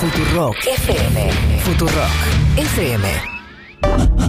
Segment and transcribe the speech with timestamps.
[0.00, 1.30] Futurock FM.
[1.64, 2.10] Futurock
[2.56, 3.08] FM.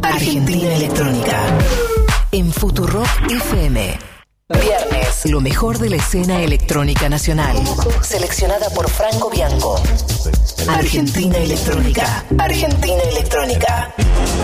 [0.02, 1.42] Argentina Electrónica.
[2.32, 4.00] En Futurock FM.
[4.48, 7.58] Viernes, lo mejor de la escena electrónica nacional.
[8.02, 9.76] Seleccionada por Franco Bianco.
[10.70, 12.24] Argentina Electrónica.
[12.38, 13.94] Argentina Electrónica.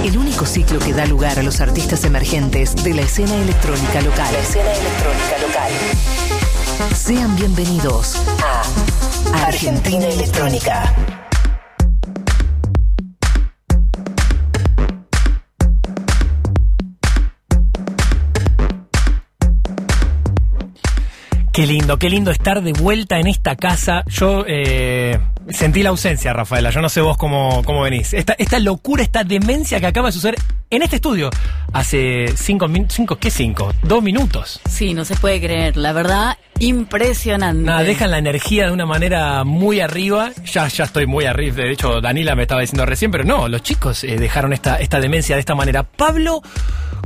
[0.03, 4.27] El único ciclo que da lugar a los artistas emergentes de la escena electrónica local.
[4.33, 6.42] La escena electrónica local.
[6.95, 10.91] Sean bienvenidos a Argentina Electrónica.
[21.53, 24.03] Qué lindo, qué lindo estar de vuelta en esta casa.
[24.07, 26.71] Yo eh, sentí la ausencia, Rafaela.
[26.71, 28.11] Yo no sé vos cómo, cómo venís.
[28.15, 30.35] Esta, esta locura, esta demencia que acaba de suceder
[30.71, 31.29] en este estudio
[31.71, 32.95] hace cinco minutos.
[32.95, 33.71] Cinco, ¿Qué cinco?
[33.83, 34.61] Dos minutos.
[34.67, 35.77] Sí, no se puede creer.
[35.77, 37.61] La verdad, impresionante.
[37.61, 40.31] Nada, dejan la energía de una manera muy arriba.
[40.51, 41.57] Ya, ya estoy muy arriba.
[41.57, 44.99] De hecho, Danila me estaba diciendo recién, pero no, los chicos eh, dejaron esta, esta
[44.99, 45.83] demencia de esta manera.
[45.83, 46.41] Pablo,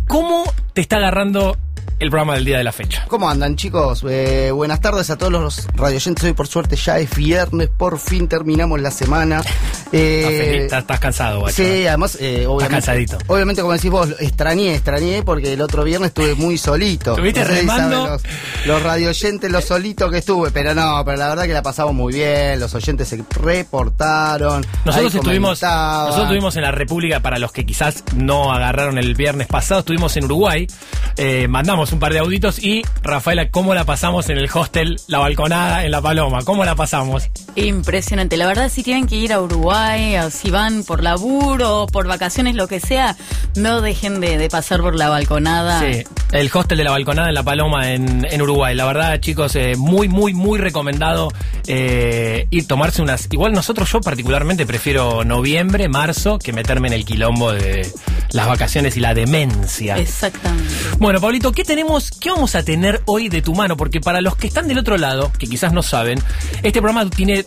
[0.08, 1.58] ¿cómo te está agarrando
[2.00, 3.06] el programa del día de la fecha.
[3.08, 4.06] ¿Cómo andan, chicos?
[4.10, 6.24] Eh, buenas tardes a todos los radioyentes.
[6.24, 7.70] Hoy, por suerte, ya es viernes.
[7.76, 9.42] Por fin terminamos la semana.
[9.94, 11.64] Eh, estás, estás, cansado, guacho.
[11.64, 12.80] Sí, además, eh, obviamente.
[12.80, 13.18] Estás cansadito.
[13.28, 17.12] Obviamente, como decís vos, extrañé, extrañé porque el otro viernes estuve muy solito.
[17.12, 17.96] ¿Estuviste no sé si remando?
[17.96, 20.52] saben Los, los radioyentes, lo solito que estuve.
[20.52, 22.60] Pero no, pero la verdad que la pasamos muy bien.
[22.60, 24.66] Los oyentes se reportaron.
[24.84, 29.48] Nosotros estuvimos, nosotros estuvimos en la República, para los que quizás no agarraron el viernes
[29.48, 30.68] pasado, estuvimos en Uruguay,
[31.16, 31.48] eh,
[31.78, 35.92] un par de auditos y Rafaela, ¿cómo la pasamos en el hostel La Balconada en
[35.92, 36.40] La Paloma?
[36.44, 37.30] ¿Cómo la pasamos?
[37.56, 38.36] Impresionante.
[38.36, 42.68] La verdad, si tienen que ir a Uruguay, si van por laburo, por vacaciones, lo
[42.68, 43.16] que sea,
[43.56, 45.80] no dejen de, de pasar por la balconada.
[45.80, 48.76] Sí, el hostel de La Balconada en La Paloma en, en Uruguay.
[48.76, 51.32] La verdad, chicos, eh, muy, muy, muy recomendado
[51.68, 53.28] eh, ir tomarse unas...
[53.32, 57.90] Igual nosotros, yo particularmente prefiero noviembre, marzo, que meterme en el quilombo de
[58.32, 59.98] las vacaciones y la demencia.
[59.98, 60.74] Exactamente.
[60.98, 63.78] Bueno, Pablito, ¿qué tenemos, qué vamos a tener hoy de tu mano?
[63.78, 66.20] Porque para los que están del otro lado, que quizás no saben,
[66.64, 67.46] este programa tiene,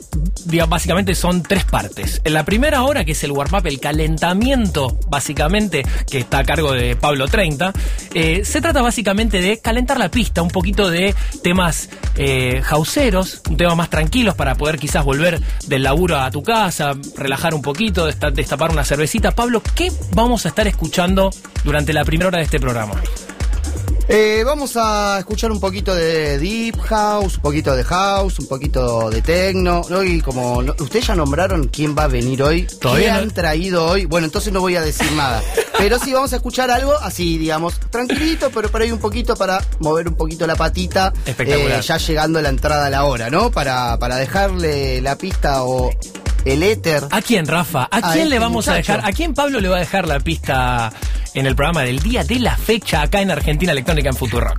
[0.68, 2.20] básicamente son tres partes.
[2.24, 6.72] En la primera hora, que es el warm-up, el calentamiento, básicamente, que está a cargo
[6.72, 7.72] de Pablo 30,
[8.14, 13.56] eh, se trata básicamente de calentar la pista, un poquito de temas eh, houseeros, un
[13.56, 18.06] tema más tranquilos para poder quizás volver del laburo a tu casa, relajar un poquito,
[18.06, 19.32] desta- destapar una cervecita.
[19.32, 21.30] Pablo, ¿qué vamos a estar escuchando
[21.64, 22.94] durante la primera hora de este programa?
[24.12, 29.08] Eh, vamos a escuchar un poquito de Deep House, un poquito de House, un poquito
[29.08, 29.82] de Tecno.
[29.88, 30.02] ¿no?
[30.02, 33.18] Y como no- ustedes ya nombraron quién va a venir hoy, Todavía qué no.
[33.18, 35.40] han traído hoy, bueno, entonces no voy a decir nada.
[35.78, 39.64] Pero sí vamos a escuchar algo así, digamos, tranquilito, pero por ahí un poquito para
[39.78, 41.10] mover un poquito la patita.
[41.24, 41.78] Espectacular.
[41.78, 43.50] eh, ya llegando a la entrada a la hora, ¿no?
[43.50, 45.90] Para, para dejarle la pista o
[46.44, 47.04] el éter.
[47.10, 47.88] ¿A quién, Rafa?
[47.90, 49.00] ¿A quién este le vamos a dejar?
[49.04, 50.92] ¿A quién Pablo le va a dejar la pista
[51.34, 54.58] en el programa del día de la fecha acá en Argentina Electrónica en Futurock?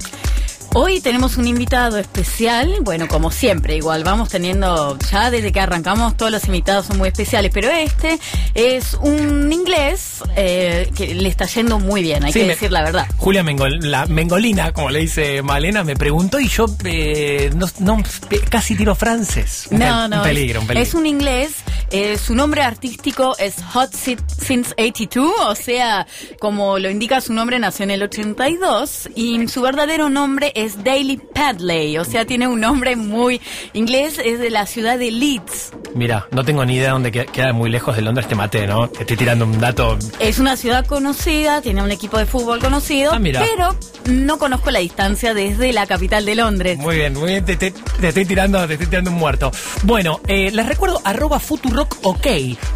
[0.74, 6.16] Hoy tenemos un invitado especial, bueno, como siempre, igual vamos teniendo, ya desde que arrancamos
[6.16, 8.18] todos los invitados son muy especiales, pero este
[8.54, 12.72] es un inglés eh, que le está yendo muy bien, hay Sí, que me- decir
[12.72, 13.06] la verdad.
[13.18, 18.02] Julia Mengol- la Mengolina, como le dice Malena, me preguntó y yo eh, no, no,
[18.50, 19.68] casi tiro francés.
[19.72, 20.88] No, no, un peligro, es, un peligro.
[20.88, 21.52] es un inglés,
[21.92, 26.08] eh, su nombre artístico es Hot Si- Since 82, o sea,
[26.40, 31.18] como lo indica su nombre, nació en el 82, y su verdadero nombre es Daily
[31.18, 33.42] Padley, o sea, tiene un nombre muy
[33.74, 35.72] inglés, es de la ciudad de Leeds.
[35.96, 38.88] Mira, no tengo ni idea dónde que- queda muy lejos de Londres, te maté, ¿no?
[38.90, 39.98] Te estoy tirando un dato.
[40.20, 43.44] Es una ciudad conocida, tiene un equipo de fútbol conocido, Ah, mira.
[43.46, 46.78] pero no conozco la distancia desde la capital de Londres.
[46.78, 49.52] Muy bien, muy bien, te, te- te estoy tirando, te estoy tirando un muerto.
[49.84, 52.28] Bueno, eh, les recuerdo arroba Futurock OK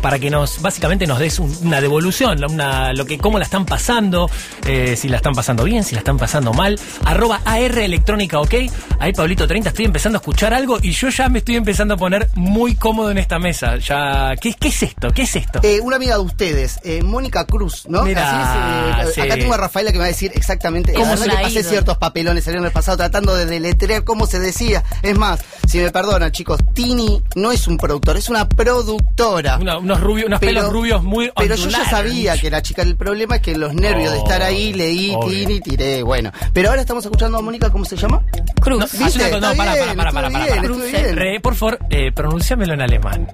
[0.01, 3.65] para que nos, básicamente nos des un- una devolución, una, lo que, cómo la están
[3.65, 4.29] pasando,
[4.67, 6.77] eh, si la están pasando bien, si la están pasando mal.
[7.05, 8.53] Arroba AR Electrónica OK.
[8.99, 11.97] Ahí Pablito 30, estoy empezando a escuchar algo y yo ya me estoy empezando a
[11.97, 13.77] poner muy cómodo en esta mesa.
[13.77, 15.09] Ya, ¿qué, qué es esto?
[15.13, 15.59] ¿Qué es esto?
[15.63, 18.03] Eh, una amiga de ustedes, eh, Mónica Cruz, ¿no?
[18.03, 19.21] Mirá, Así es, eh, sí.
[19.21, 20.93] Acá tengo a Rafaela que me va a decir exactamente.
[20.93, 24.39] ¿Cómo la se ha pasé ciertos papelones el viernes pasado tratando de deletrear cómo se
[24.39, 24.83] decía.
[25.01, 29.57] Es más, si me perdonan, chicos, Tini no es un productor, es una productora.
[29.57, 32.81] Una- unos rubios, unos pelos rubios muy Pero yo ya sabía que era chica.
[32.81, 35.29] El problema es que los nervios de estar ahí leí, Obvio.
[35.47, 36.03] Tini, tiré.
[36.03, 38.21] Bueno, pero ahora estamos escuchando a Mónica, ¿cómo se llama?
[38.61, 38.79] Cruz.
[38.99, 41.13] No, haz una no, para, para, para, para, para, para.
[41.13, 43.27] Re, por favor, eh, pronunciámelo en alemán.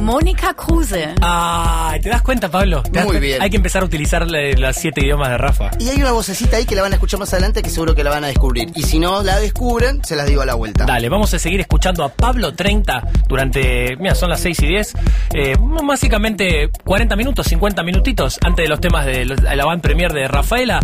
[0.00, 1.14] Mónica Kruse.
[1.20, 2.82] Ah, ¿te das cuenta, Pablo?
[2.82, 3.40] ¿Te das Muy bien.
[3.40, 5.70] Hay que empezar a utilizar los siete idiomas de Rafa.
[5.78, 8.04] Y hay una vocecita ahí que la van a escuchar más adelante que seguro que
[8.04, 8.70] la van a descubrir.
[8.74, 10.84] Y si no la descubren, se las digo a la vuelta.
[10.84, 14.94] Dale, vamos a seguir escuchando a Pablo 30 durante, mira, son las 6 y 10,
[15.34, 20.28] eh, básicamente 40 minutos, 50 minutitos antes de los temas de la van premier de
[20.28, 20.80] Rafaela.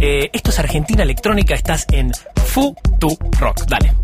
[0.00, 2.12] Eh, esto es Argentina Electrónica, estás en
[2.46, 3.64] Futu Rock.
[3.66, 3.94] Dale.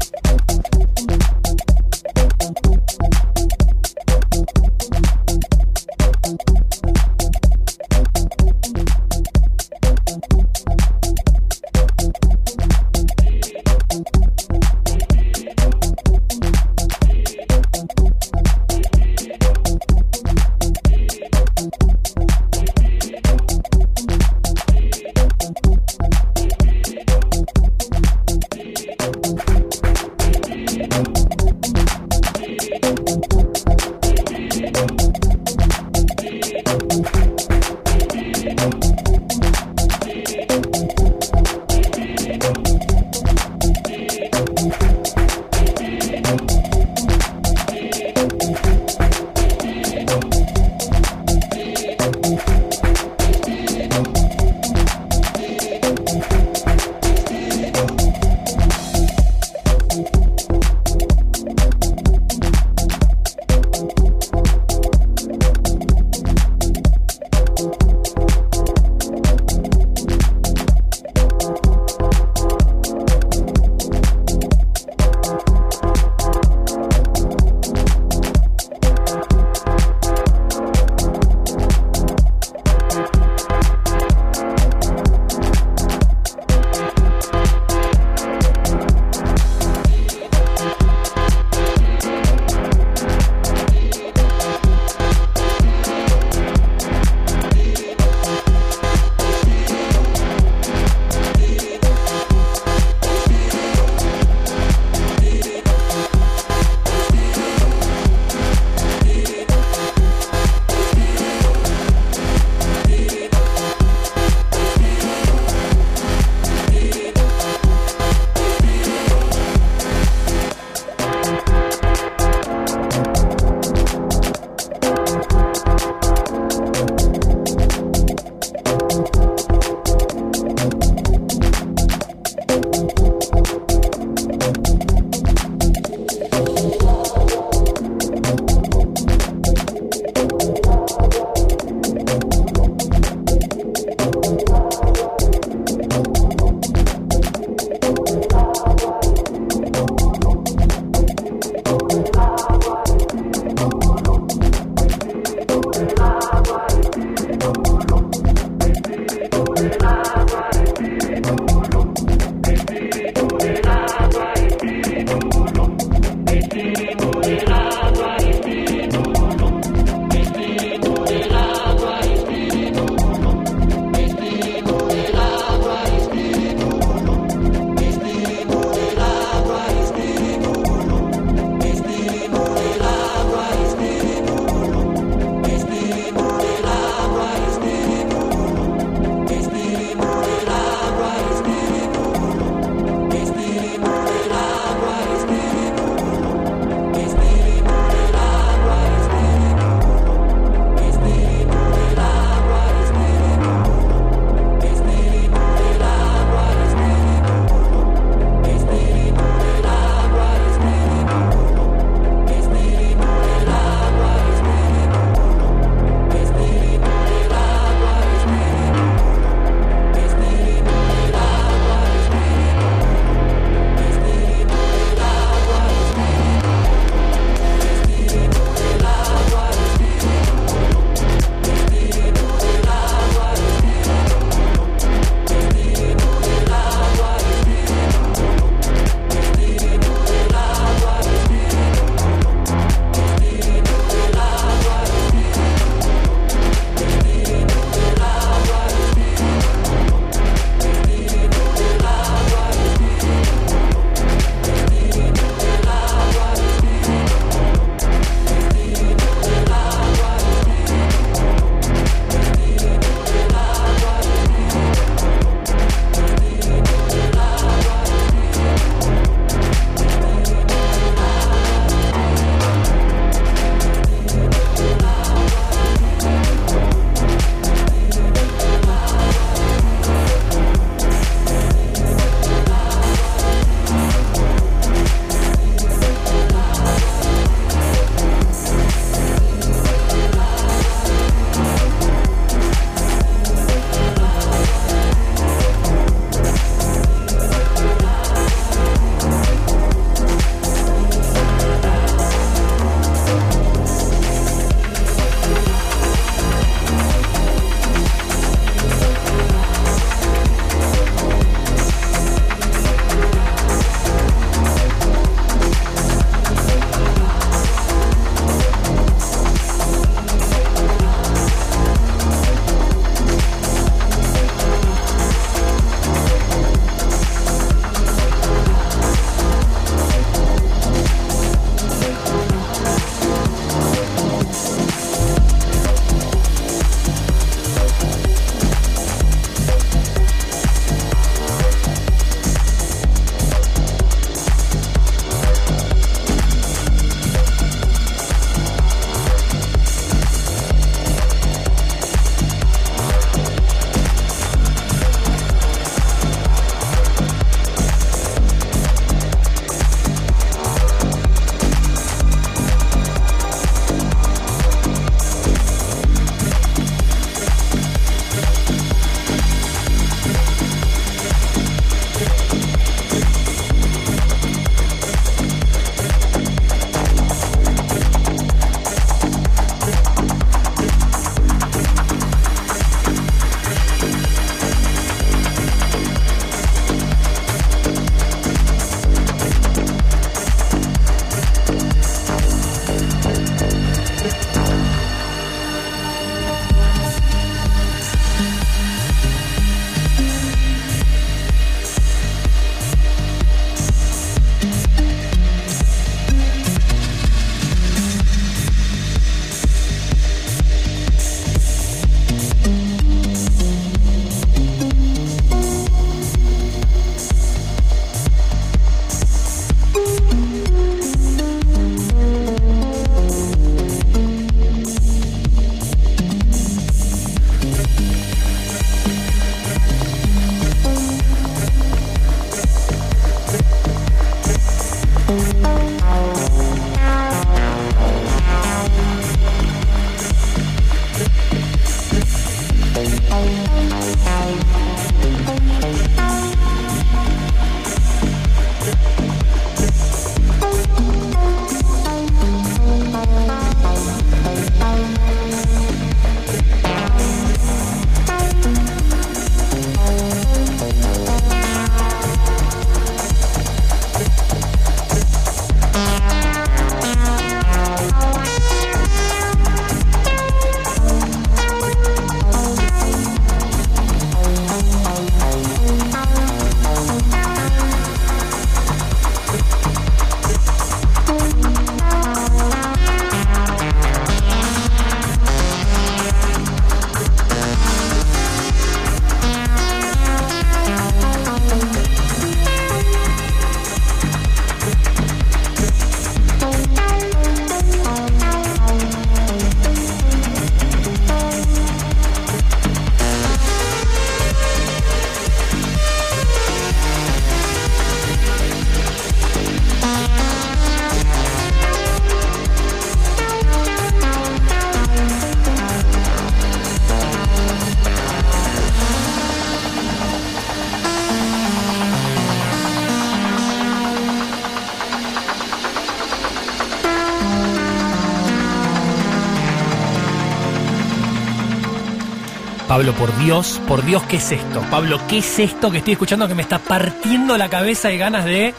[532.79, 534.61] Pablo, por Dios, por Dios, ¿qué es esto?
[534.71, 538.25] Pablo, ¿qué es esto que estoy escuchando que me está partiendo la cabeza y ganas
[538.25, 538.55] de,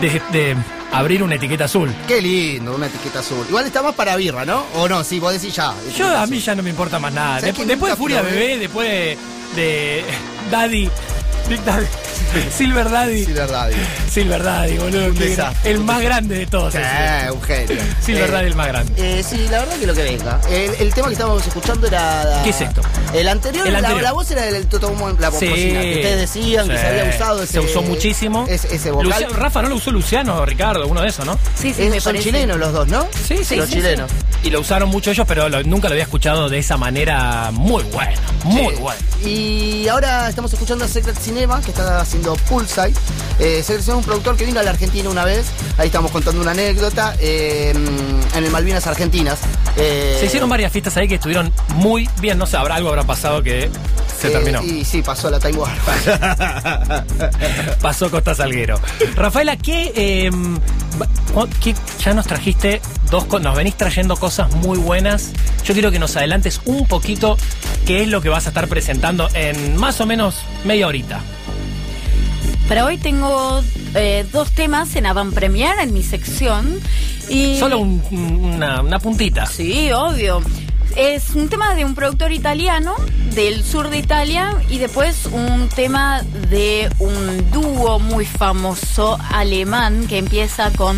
[0.00, 0.56] de, de
[0.90, 1.94] abrir una etiqueta azul?
[2.06, 3.44] Qué lindo, una etiqueta azul.
[3.46, 4.64] Igual está más para birra, ¿no?
[4.76, 5.74] O no, sí, vos decís ya.
[5.98, 7.40] Yo a mí ya no me importa más nada.
[7.40, 8.36] ¿Sabes Dep- quién después de Furia probé?
[8.38, 9.18] Bebé, después de,
[9.54, 10.04] de
[10.50, 10.90] Daddy,
[11.50, 11.86] Big Daddy,
[12.56, 13.68] Silver Daddy, Sí, verdad.
[13.68, 13.80] digo.
[14.10, 15.06] Silver Daddy, boludo.
[15.08, 16.72] Un desastre, el un más grande de todos.
[16.72, 16.78] Sí,
[17.34, 17.76] un genio.
[18.00, 18.92] Silver Eh, Daddy, el más grande.
[19.18, 20.40] Eh, sí, la verdad que lo que venga.
[20.50, 22.40] El, el tema que estábamos escuchando era.
[22.44, 22.80] ¿Qué es esto?
[23.14, 24.02] El anterior, El la- anterior.
[24.02, 25.46] La, voz era del Toto Mo- la Sí.
[25.46, 27.52] Que ustedes decían que se había usado ese.
[27.54, 28.46] Se usó muchísimo.
[28.48, 29.08] Ese, ese vocal.
[29.08, 30.86] Lucia- Rafa, ¿no lo usó Luciano o Ricardo?
[30.86, 31.38] Uno de esos, ¿no?
[31.54, 32.24] Sí, sí, Es- me son parece.
[32.30, 33.06] chilenos los dos, ¿no?
[33.26, 34.10] Sí, sí, Los sí, chilenos.
[34.42, 37.82] Y lo usaron mucho ellos, pero lo- nunca lo había escuchado de esa manera muy
[37.84, 38.14] buena.
[38.44, 38.80] Muy Sí.
[38.80, 39.00] buena.
[39.24, 42.94] Y ahora estamos escuchando a Secret Cinema, que está haciendo Pulside.
[43.40, 45.46] Eh, Secret Cinema es un productor que vino a la Argentina una vez.
[45.76, 47.16] Ahí estamos contando una anécdota.
[47.20, 47.70] eh,
[48.34, 49.38] en el Malvinas Argentinas.
[49.78, 52.38] Eh, Se hicieron varias fiestas ahí que estuvieron muy bien.
[52.38, 53.68] No sé, habrá algo habrá pasado que
[54.18, 54.62] se eh, terminó.
[54.62, 55.78] Y sí, pasó la Warp.
[57.80, 58.80] Pasó Costa Salguero.
[59.14, 60.30] Rafaela, ¿qué, eh,
[61.36, 62.80] va- qué- ya nos trajiste
[63.10, 65.30] dos nos venís trayendo cosas muy buenas.
[65.64, 67.36] Yo quiero que nos adelantes un poquito
[67.86, 71.20] qué es lo que vas a estar presentando en más o menos media horita.
[72.68, 73.62] Para hoy tengo
[73.94, 76.78] eh, dos temas en avant premier en mi sección.
[77.28, 78.02] Y Solo un-
[78.54, 79.46] una, una puntita.
[79.46, 80.42] Sí, obvio.
[80.96, 82.96] Es un tema de un productor italiano
[83.34, 90.18] del sur de Italia y después un tema de un dúo muy famoso alemán que
[90.18, 90.96] empieza con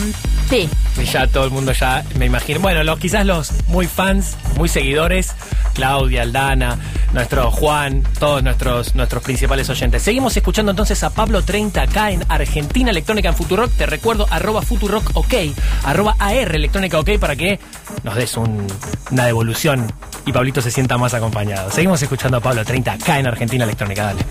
[0.49, 0.69] T.
[1.01, 2.61] Y ya todo el mundo ya me imagino.
[2.61, 5.33] Bueno, los, quizás los muy fans, muy seguidores,
[5.75, 6.79] Claudia, Aldana,
[7.13, 10.03] nuestro Juan, todos nuestros, nuestros principales oyentes.
[10.03, 13.71] Seguimos escuchando entonces a Pablo 30 acá en Argentina Electrónica en Futurock.
[13.77, 15.35] Te recuerdo arroba Futurock OK,
[15.85, 17.59] arroba AR Electrónica OK para que
[18.05, 18.67] nos des un-
[19.11, 19.93] una devolución
[20.27, 21.71] y Pablito se sienta más acompañado.
[21.71, 24.05] Seguimos escuchando a Pablo 30 acá en Argentina Electrónica.
[24.05, 24.25] Dale.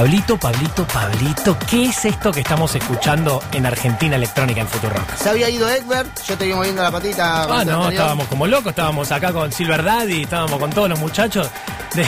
[0.00, 5.14] Pablito, Pablito, Pablito, ¿qué es esto que estamos escuchando en Argentina Electrónica en Futurock?
[5.14, 7.42] Se había ido Egbert, yo te iba moviendo la patita.
[7.42, 7.92] Ah, no, anterior.
[7.92, 11.50] estábamos como locos, estábamos acá con Silver Daddy, estábamos con todos los muchachos,
[11.92, 12.04] de-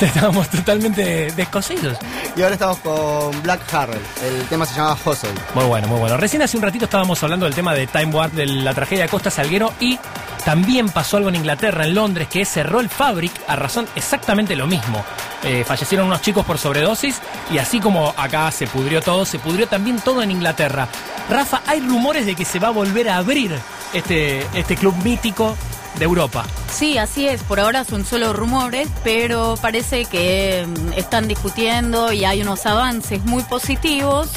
[0.00, 1.96] de- estábamos totalmente descosidos.
[2.36, 4.02] Y ahora estamos con Black Harrell.
[4.24, 5.30] El tema se llama Hustle.
[5.54, 6.16] Muy bueno, muy bueno.
[6.16, 9.08] Recién hace un ratito estábamos hablando del tema de Time Warp, de la tragedia de
[9.08, 10.00] Costa Salguero y
[10.46, 14.68] también pasó algo en Inglaterra, en Londres, que cerró el Fabric a razón exactamente lo
[14.68, 15.04] mismo.
[15.42, 19.66] Eh, fallecieron unos chicos por sobredosis y así como acá se pudrió todo, se pudrió
[19.66, 20.86] también todo en Inglaterra.
[21.28, 23.58] Rafa, hay rumores de que se va a volver a abrir
[23.92, 25.56] este, este club mítico
[25.98, 26.44] de Europa.
[26.70, 27.42] Sí, así es.
[27.42, 33.24] Por ahora son solo rumores, pero parece que mm, están discutiendo y hay unos avances
[33.24, 34.30] muy positivos.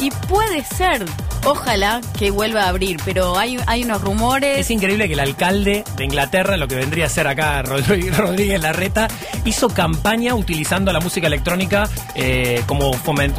[0.00, 1.04] Y puede ser,
[1.44, 4.58] ojalá que vuelva a abrir, pero hay, hay unos rumores.
[4.58, 9.08] Es increíble que el alcalde de Inglaterra, lo que vendría a ser acá Rodríguez, Larreta,
[9.44, 12.92] hizo campaña utilizando la música electrónica eh, como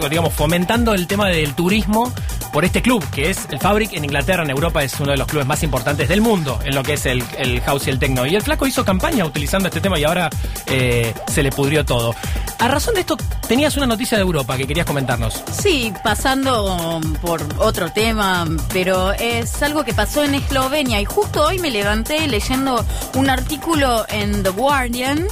[0.10, 2.12] digamos, fomentando el tema del turismo
[2.52, 5.28] por este club, que es el Fabric en Inglaterra, en Europa, es uno de los
[5.28, 8.28] clubes más importantes del mundo en lo que es el, el house y el techno.
[8.28, 10.30] Y el flaco hizo campaña utilizando este tema y ahora
[10.68, 12.14] eh, se le pudrió todo.
[12.60, 15.44] A razón de esto, tenías una noticia de Europa que querías comentarnos.
[15.52, 21.60] Sí, pasando por otro tema, pero es algo que pasó en Eslovenia y justo hoy
[21.60, 25.28] me levanté leyendo un artículo en The Guardian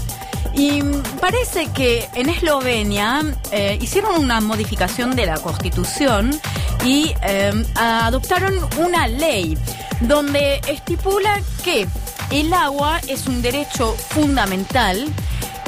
[0.53, 0.81] y
[1.19, 3.21] parece que en Eslovenia
[3.51, 6.39] eh, hicieron una modificación de la constitución
[6.85, 9.57] y eh, adoptaron una ley
[10.01, 11.87] donde estipula que
[12.31, 15.07] el agua es un derecho fundamental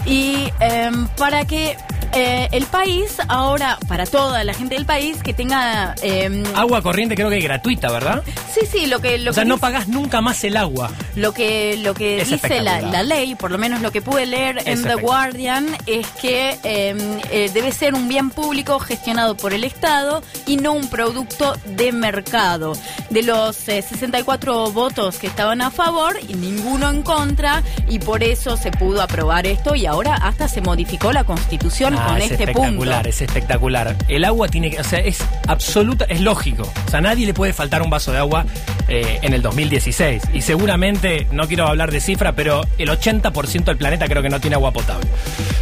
[0.06, 1.78] y em, para que
[2.14, 5.96] eh, el país ahora, para toda la gente del país, que tenga...
[6.02, 8.24] em, Agua corriente creo que es gratuita, ¿verdad?
[8.54, 9.18] sí, sí, lo que...
[9.18, 10.92] Lo o sea, que no dice- pagás nunca más el agua.
[11.16, 14.26] lo que, lo que Es dice la, la ley, por lo menos lo que pude
[14.26, 14.96] leer Es en The.
[14.96, 16.96] Guardian, es que eh,
[17.32, 21.92] eh, debe ser un bien público gestionado por el Estado y no un producto de
[21.92, 22.74] mercado.
[23.10, 28.24] De los eh, 64 votos que estaban a favor y ninguno en contra, y por
[28.24, 32.32] eso se pudo aprobar esto y ahora hasta se modificó la constitución Ah, con es
[32.32, 32.62] este punto.
[32.62, 33.96] espectacular, es espectacular.
[34.08, 36.64] El agua tiene que, o sea, es absoluta, es lógico.
[36.88, 38.46] O sea, nadie le puede faltar un vaso de agua
[38.88, 40.24] eh, en el 2016.
[40.34, 44.40] Y seguramente, no quiero hablar de cifra, pero el 80% del planeta creo que no
[44.40, 45.08] tiene agua potable.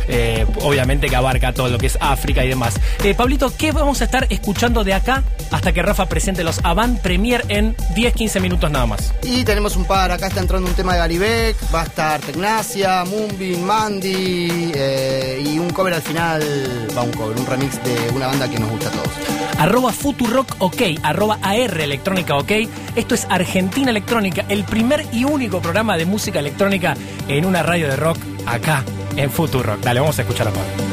[0.08, 2.76] Eh, obviamente que abarca todo lo que es África y demás.
[3.04, 7.00] Eh, Pablito, ¿qué vamos a estar escuchando de acá hasta que Rafa presente los Avant
[7.00, 9.14] Premier en 10-15 minutos nada más?
[9.24, 13.06] Y tenemos un par, acá está entrando un tema de Garibek, va a estar Tecnacia,
[13.06, 16.02] Moonbeam, Mandy eh, y un cover al
[16.40, 19.10] final, va un un remix de una banda que nos gusta a todos.
[19.58, 22.52] arroba Futurock OK, arroba AR Electrónica OK.
[22.96, 26.96] Esto es Argentina Electrónica, el primer y único programa de música electrónica
[27.28, 28.84] en una radio de rock acá
[29.16, 29.82] en Futurock.
[29.82, 30.91] Dale, vamos a escuchar a Pablo.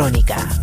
[0.00, 0.59] Electrónica.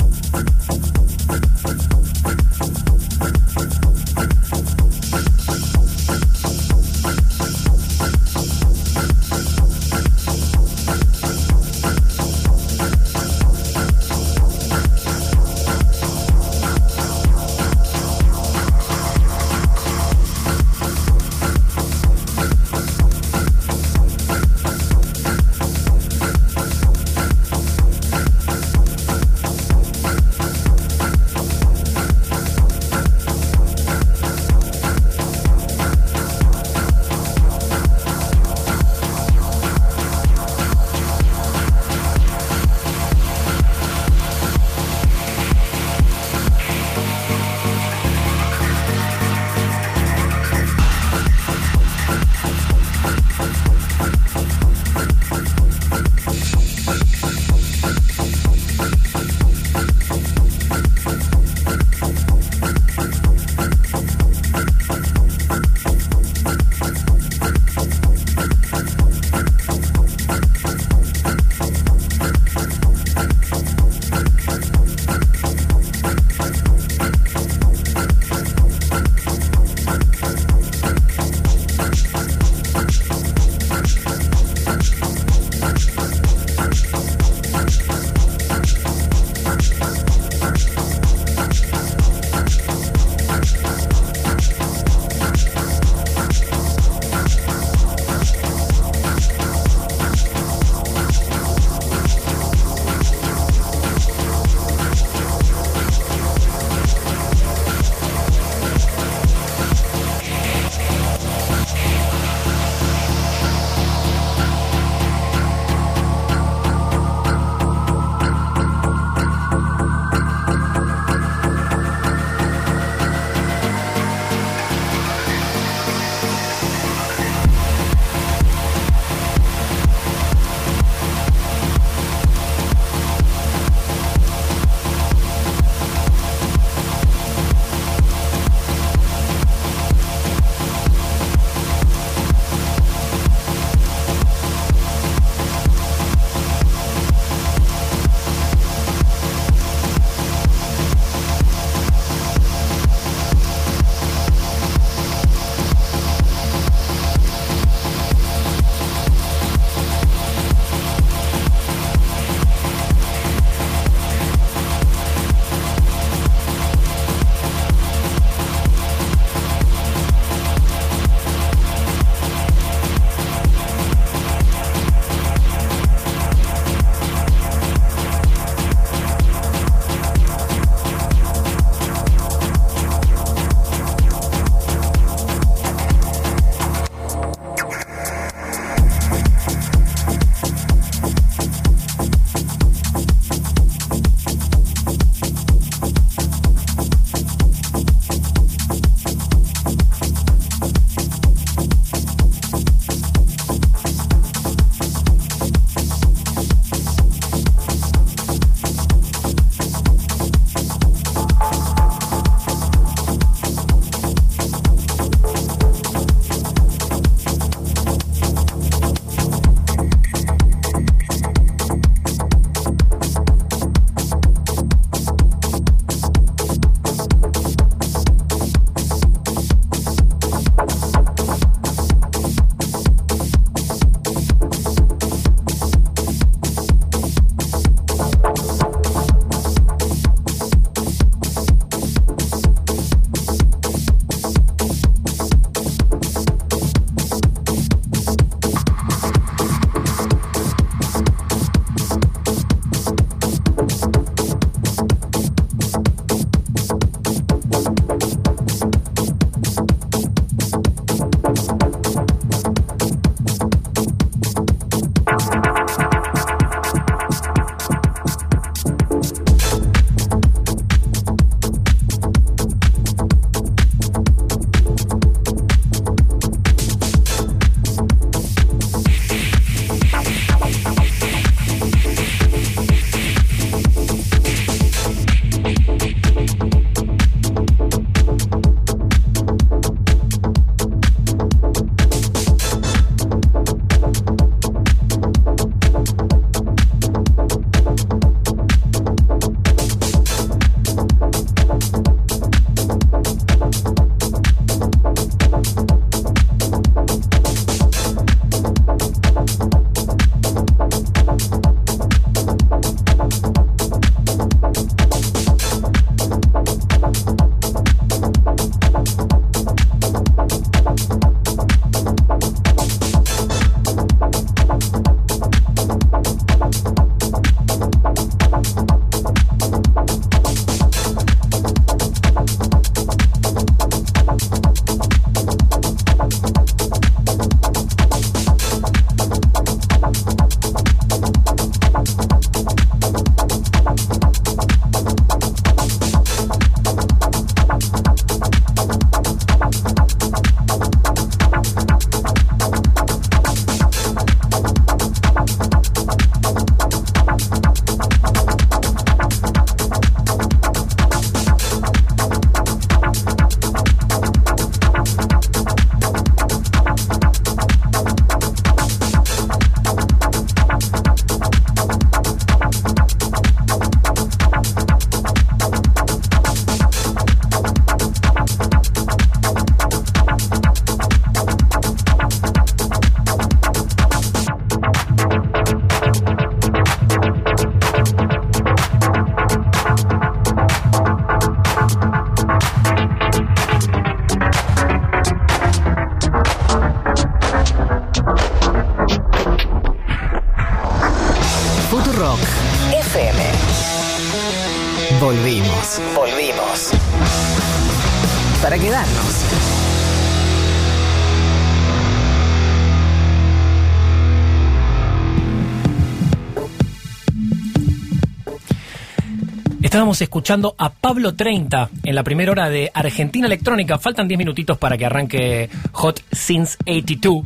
[419.77, 423.77] Estábamos escuchando a Pablo 30 en la primera hora de Argentina Electrónica.
[423.77, 427.23] Faltan 10 minutitos para que arranque Hot Since 82.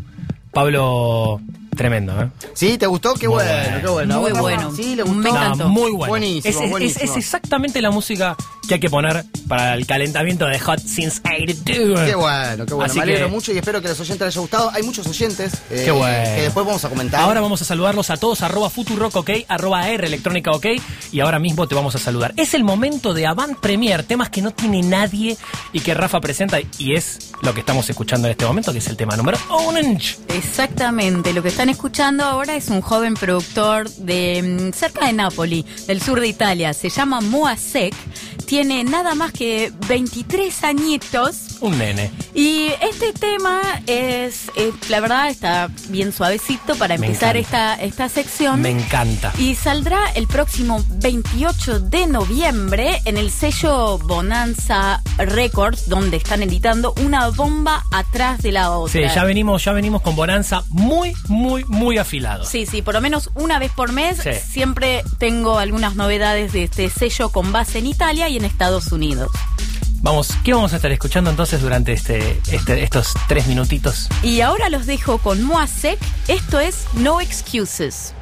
[0.52, 1.40] Pablo,
[1.78, 2.28] tremendo, ¿eh?
[2.54, 2.78] ¿Sí?
[2.78, 3.14] ¿Te gustó?
[3.14, 3.80] Qué bueno, bueno.
[3.80, 4.20] qué bueno.
[4.20, 4.76] Muy Bueno.
[4.76, 5.30] Sí, le Me gustó.
[5.30, 5.64] encantó.
[5.64, 6.10] No, muy bueno.
[6.12, 7.06] Buenísimo, es, es- es- buenísimo.
[7.06, 8.36] es exactamente la música
[8.68, 12.02] que hay que poner para el calentamiento de Hot Since 82.
[12.02, 12.84] Qué bueno, qué bueno.
[12.84, 14.72] Así Me alegro que- mucho y espero que a los oyentes les haya gustado.
[14.74, 16.36] Hay muchos oyentes eh, Qué bueno.
[16.36, 17.22] que después vamos a comentar.
[17.22, 20.66] Ahora vamos a saludarlos a todos, arroba Futurock OK, arroba R electrónica OK,
[21.12, 22.34] y ahora mismo te vamos a saludar.
[22.38, 25.38] Es el momento de Avant Premier, temas que no tiene nadie
[25.74, 28.88] y que Rafa presenta, y es lo que estamos escuchando en este momento, que es
[28.88, 30.18] el tema número Orange.
[30.30, 35.66] Exactamente, lo que están escuchando ahora es un joven productor de mm, cerca de Nápoli,
[35.88, 36.74] del sur de Italia.
[36.74, 37.94] Se llama Moasek,
[38.46, 42.12] tiene nada más que 23 añitos Un nene.
[42.34, 48.10] y este tema es, eh, la verdad, está bien suavecito para Me empezar esta, esta
[48.10, 48.62] sección.
[48.62, 49.32] Me encanta.
[49.38, 56.94] Y saldrá el próximo 28 de noviembre en el sello Bonanza Records, donde están editando
[57.04, 59.16] una bomba atrás de la Sí, otra.
[59.16, 62.48] ya venimos, ya venimos con Bonanza muy, muy, muy afilados.
[62.48, 64.30] Sí, sí, por lo menos una vez por mes Sí.
[64.52, 69.32] siempre tengo algunas novedades de este sello con base en Italia y en Estados Unidos.
[70.02, 74.08] Vamos, ¿qué vamos a estar escuchando entonces durante este, este- estos tres minutitos?
[74.24, 78.16] Y ahora los dejo con Moasek, esto es No Excuses.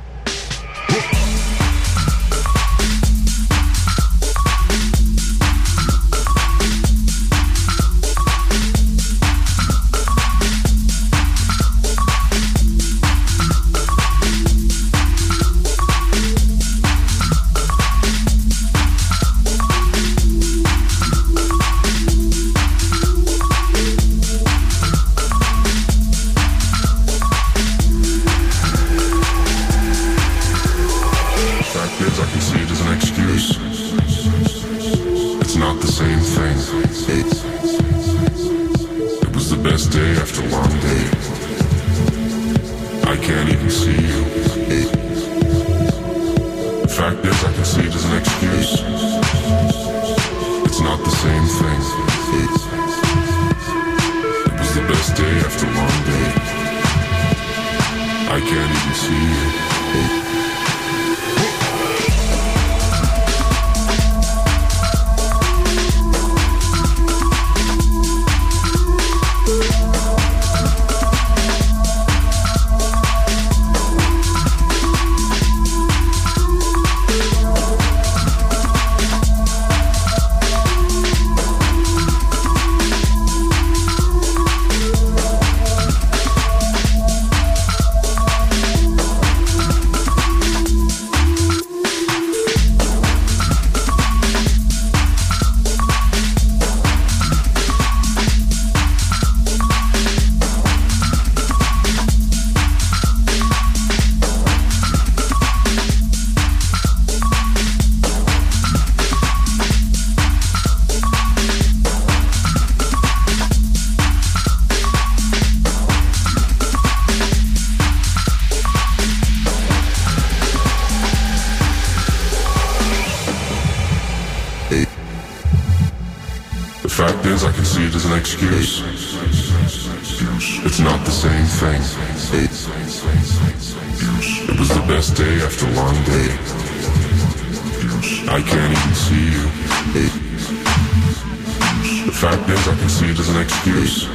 [143.59, 144.07] Excuse.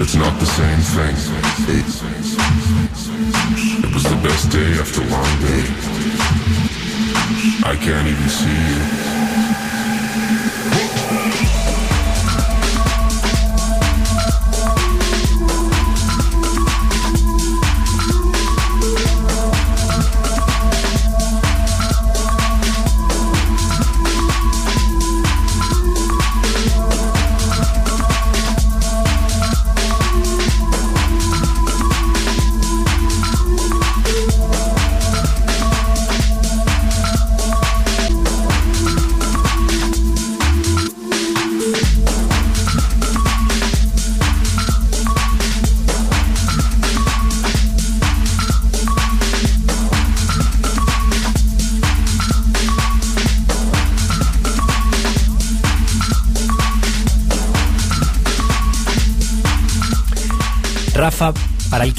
[0.00, 1.14] It's not the same thing.
[3.84, 5.64] It was the best day after long day.
[7.64, 8.79] I can't even see you.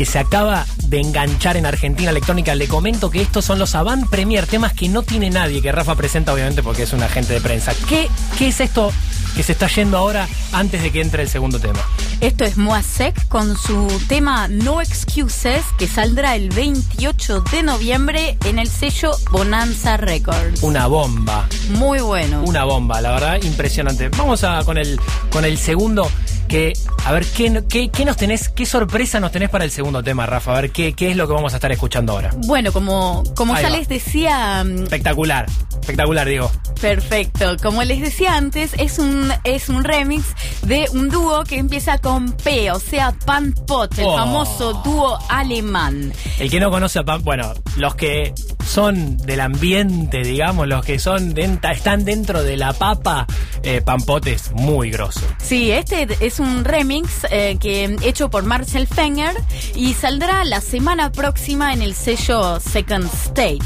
[0.01, 4.09] Que se acaba de enganchar en Argentina Electrónica, le comento que estos son los Avant
[4.09, 7.39] Premier, temas que no tiene nadie, que Rafa presenta obviamente porque es un agente de
[7.39, 7.71] prensa.
[7.87, 8.91] ¿Qué, qué es esto
[9.35, 11.79] que se está yendo ahora antes de que entre el segundo tema?
[12.19, 18.57] Esto es Moasek con su tema No Excuses que saldrá el 28 de noviembre en
[18.57, 20.63] el sello Bonanza Records.
[20.63, 21.47] Una bomba.
[21.77, 22.41] Muy bueno.
[22.43, 24.09] Una bomba, la verdad, impresionante.
[24.09, 24.99] Vamos a con el
[25.29, 26.09] con el segundo
[26.47, 26.73] que
[27.11, 30.25] a ver qué, qué, qué nos tenés, qué sorpresa nos tenés para el segundo tema,
[30.25, 30.51] Rafa.
[30.57, 32.31] A ver qué, qué es lo que vamos a estar escuchando ahora.
[32.47, 33.77] Bueno, como, como Ahí ya va.
[33.77, 35.45] les decía, mm, Espectacular,
[35.81, 36.49] espectacular, digo.
[36.79, 37.55] perfecto.
[37.61, 40.23] Como les decía antes, es un, es un remix
[40.63, 44.17] de un dúo que empieza con P, o sea, Pan Pot, el Oh.
[44.17, 46.13] famoso dúo alemán.
[46.39, 48.33] El que no conoce a Pam, bueno, los que
[48.65, 53.27] son del ambiente, digamos, los que son denta- están dentro de la papa,
[53.63, 55.21] eh, Pampote es muy grosso.
[55.51, 59.35] Sí, este es un remix eh, que hecho por Marcel Fenger
[59.75, 63.59] y saldrá la semana próxima en el sello Second State.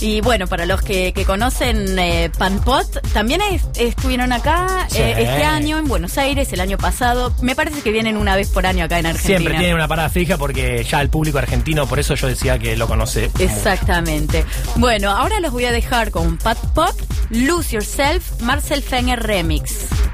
[0.00, 4.96] Y bueno, para los que, que conocen eh, Panpot, también es- estuvieron acá Sí.
[4.96, 7.34] eh, este año en Buenos Aires, el año pasado.
[7.42, 9.36] Me parece que vienen una vez por año acá en Argentina.
[9.40, 12.78] Siempre tienen una parada fija porque ya el público argentino, por eso yo decía que
[12.78, 13.28] lo conoce.
[13.28, 13.42] mucho.
[13.44, 14.46] Exactamente.
[14.76, 16.98] Bueno, ahora los voy a dejar con Pat Pop,
[17.28, 19.84] Lose Yourself, Marcel Fenger Remix.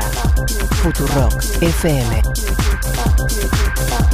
[0.00, 3.65] Futurock FM.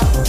[0.00, 0.28] Bye.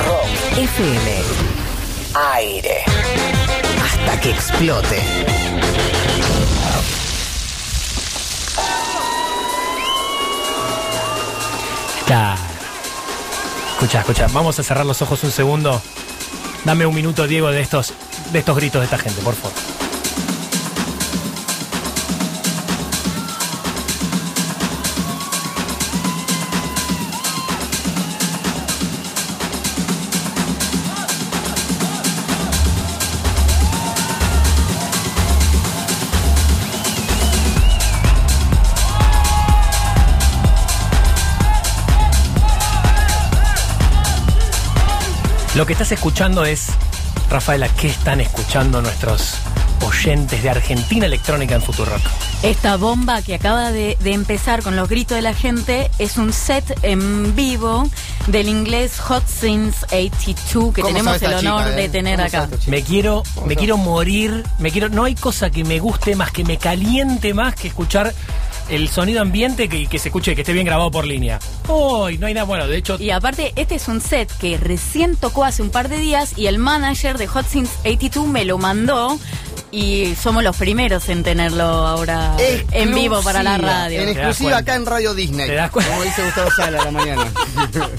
[0.00, 1.22] FM.
[2.14, 2.82] Aire.
[3.84, 5.02] Hasta que explote.
[12.06, 12.40] Claro.
[13.72, 15.82] Escucha, escucha, vamos a cerrar los ojos un segundo.
[16.64, 17.92] Dame un minuto, Diego, de estos,
[18.32, 19.71] de estos gritos de esta gente, por favor.
[45.62, 46.70] Lo que estás escuchando es,
[47.30, 49.36] Rafaela, ¿qué están escuchando nuestros
[49.86, 52.00] oyentes de Argentina Electrónica en Futurock?
[52.42, 56.32] Esta bomba que acaba de, de empezar con los gritos de la gente es un
[56.32, 57.88] set en vivo
[58.26, 61.88] del inglés Hot Since 82 que ¿Cómo tenemos el honor chica, de eh?
[61.88, 62.48] tener ¿Cómo acá.
[62.66, 66.32] Me quiero, ¿Cómo me quiero morir, me quiero, no hay cosa que me guste más,
[66.32, 68.12] que me caliente más que escuchar
[68.68, 71.38] el sonido ambiente que, que se escuche, que esté bien grabado por línea.
[71.68, 75.16] Uy, no hay nada bueno, de hecho, Y aparte, este es un set que recién
[75.16, 78.58] tocó hace un par de días y el manager de Hot Since 82 me lo
[78.58, 79.18] mandó
[79.72, 82.36] y somos los primeros en tenerlo ahora
[82.70, 84.02] en vivo para la radio.
[84.02, 85.46] En exclusiva acá en Radio Disney.
[85.48, 85.90] Te das cuenta.
[85.92, 87.32] Como dice Gustavo Sala a la mañana.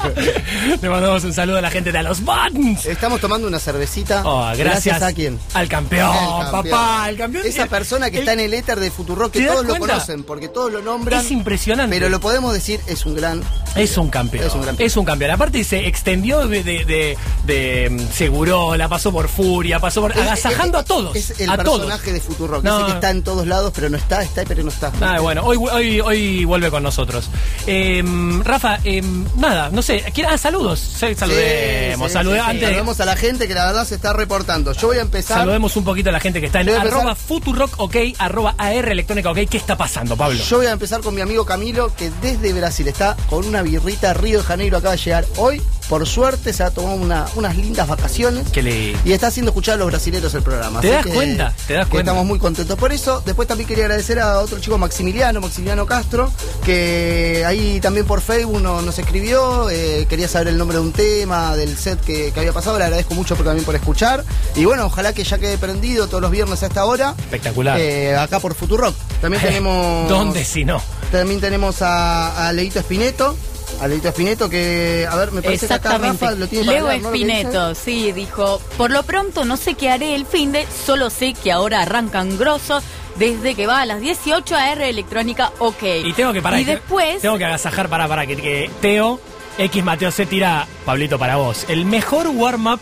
[0.81, 2.85] le mandamos un saludo a la gente de A los Buttons.
[2.85, 4.21] Estamos tomando una cervecita.
[4.25, 5.39] Oh, gracias, a quién.
[5.53, 6.69] Al campeón, El campeón.
[6.69, 7.45] papá, el campeón.
[7.45, 9.77] Esa persona que El- está en el éter de Futurock, que ¿Te das todos lo
[9.79, 11.21] conocen, porque todos lo nombran.
[11.25, 11.95] Es impresionante.
[11.95, 13.41] Pero lo podemos decir, es un gran.
[13.75, 14.45] Es un campeón.
[14.45, 15.31] Es un gran- Es un campeón.
[15.31, 20.11] Aparte se extendió de, de, de, de, mm, Segurola, pasó por Furia, pasó por.
[20.13, 21.15] agasajando a todos.
[21.15, 21.79] Es el a todos.
[21.81, 22.63] personaje de Futurock.
[22.63, 22.77] No.
[22.77, 24.91] Ese que está en todos lados, pero no está, está, pero no está.
[25.01, 27.29] Ah, bueno, hoy, hoy, hoy vuelve con nosotros.
[27.67, 28.03] Eh,
[28.43, 29.01] Rafa, eh,
[29.37, 30.03] nada, no sé.
[30.13, 30.79] ¿quiere- Ah, saludos.
[30.79, 32.07] Saludemos.
[32.07, 32.49] Sí, sí, salude- sí, sí.
[32.49, 34.73] antes de- Saludemos a la gente que la verdad se está reportando.
[34.73, 35.37] Yo voy a empezar.
[35.39, 39.31] Saludemos un poquito a la gente que está en arroba Futurock OK, arroba AR Electrónica
[39.31, 39.39] OK.
[39.49, 40.39] ¿Qué está pasando, Pablo?
[40.43, 44.13] Yo voy a empezar con mi amigo Camilo, que desde Brasil está con una birrita
[44.13, 45.61] Río de Janeiro, acaba de llegar hoy.
[45.89, 48.49] Por suerte se ha tomado una- unas lindas vacaciones.
[48.51, 48.95] Que le...
[49.05, 50.81] Y está haciendo escuchar a los brasileños el programa.
[50.81, 51.53] ¿Te Así das que- cuenta?
[51.67, 52.11] ¿Te das cuenta?
[52.11, 53.21] Estamos muy contentos por eso.
[53.25, 56.31] Después también quería agradecer a otro chico, Maximiliano, Maximiliano Castro,
[56.77, 59.69] que ahí también por Facebook no- nos escribió.
[59.69, 62.77] eh, quería saber el nombre de un tema, del set que, que había pasado.
[62.77, 64.23] Le agradezco mucho por- también por escuchar.
[64.55, 67.13] Y bueno, ojalá que ya quede prendido todos los viernes a esta hora.
[67.19, 67.79] Espectacular.
[67.79, 68.95] eh, acá por Futurock.
[69.21, 70.09] También tenemos.
[70.09, 70.81] ¿Dónde si no?
[71.11, 73.35] También tenemos a, a Leito Espineto.
[73.81, 75.97] A Leito Espineto que, a ver, me parece que acá.
[75.97, 76.91] Rafa lo tiene para Leo.
[76.91, 81.33] Espineto, sí, dijo, por lo pronto no sé qué haré el fin de, solo sé
[81.33, 82.81] que ahora arrancan grosso
[83.17, 85.83] desde que va a las 18 a R Electrónica OK.
[86.05, 86.59] Y tengo que parar.
[86.59, 89.19] Y después, Tengo que agasajar para, para que, que Teo
[89.57, 91.65] X Mateo se tira, Pablito, para vos.
[91.67, 92.79] El mejor warm-up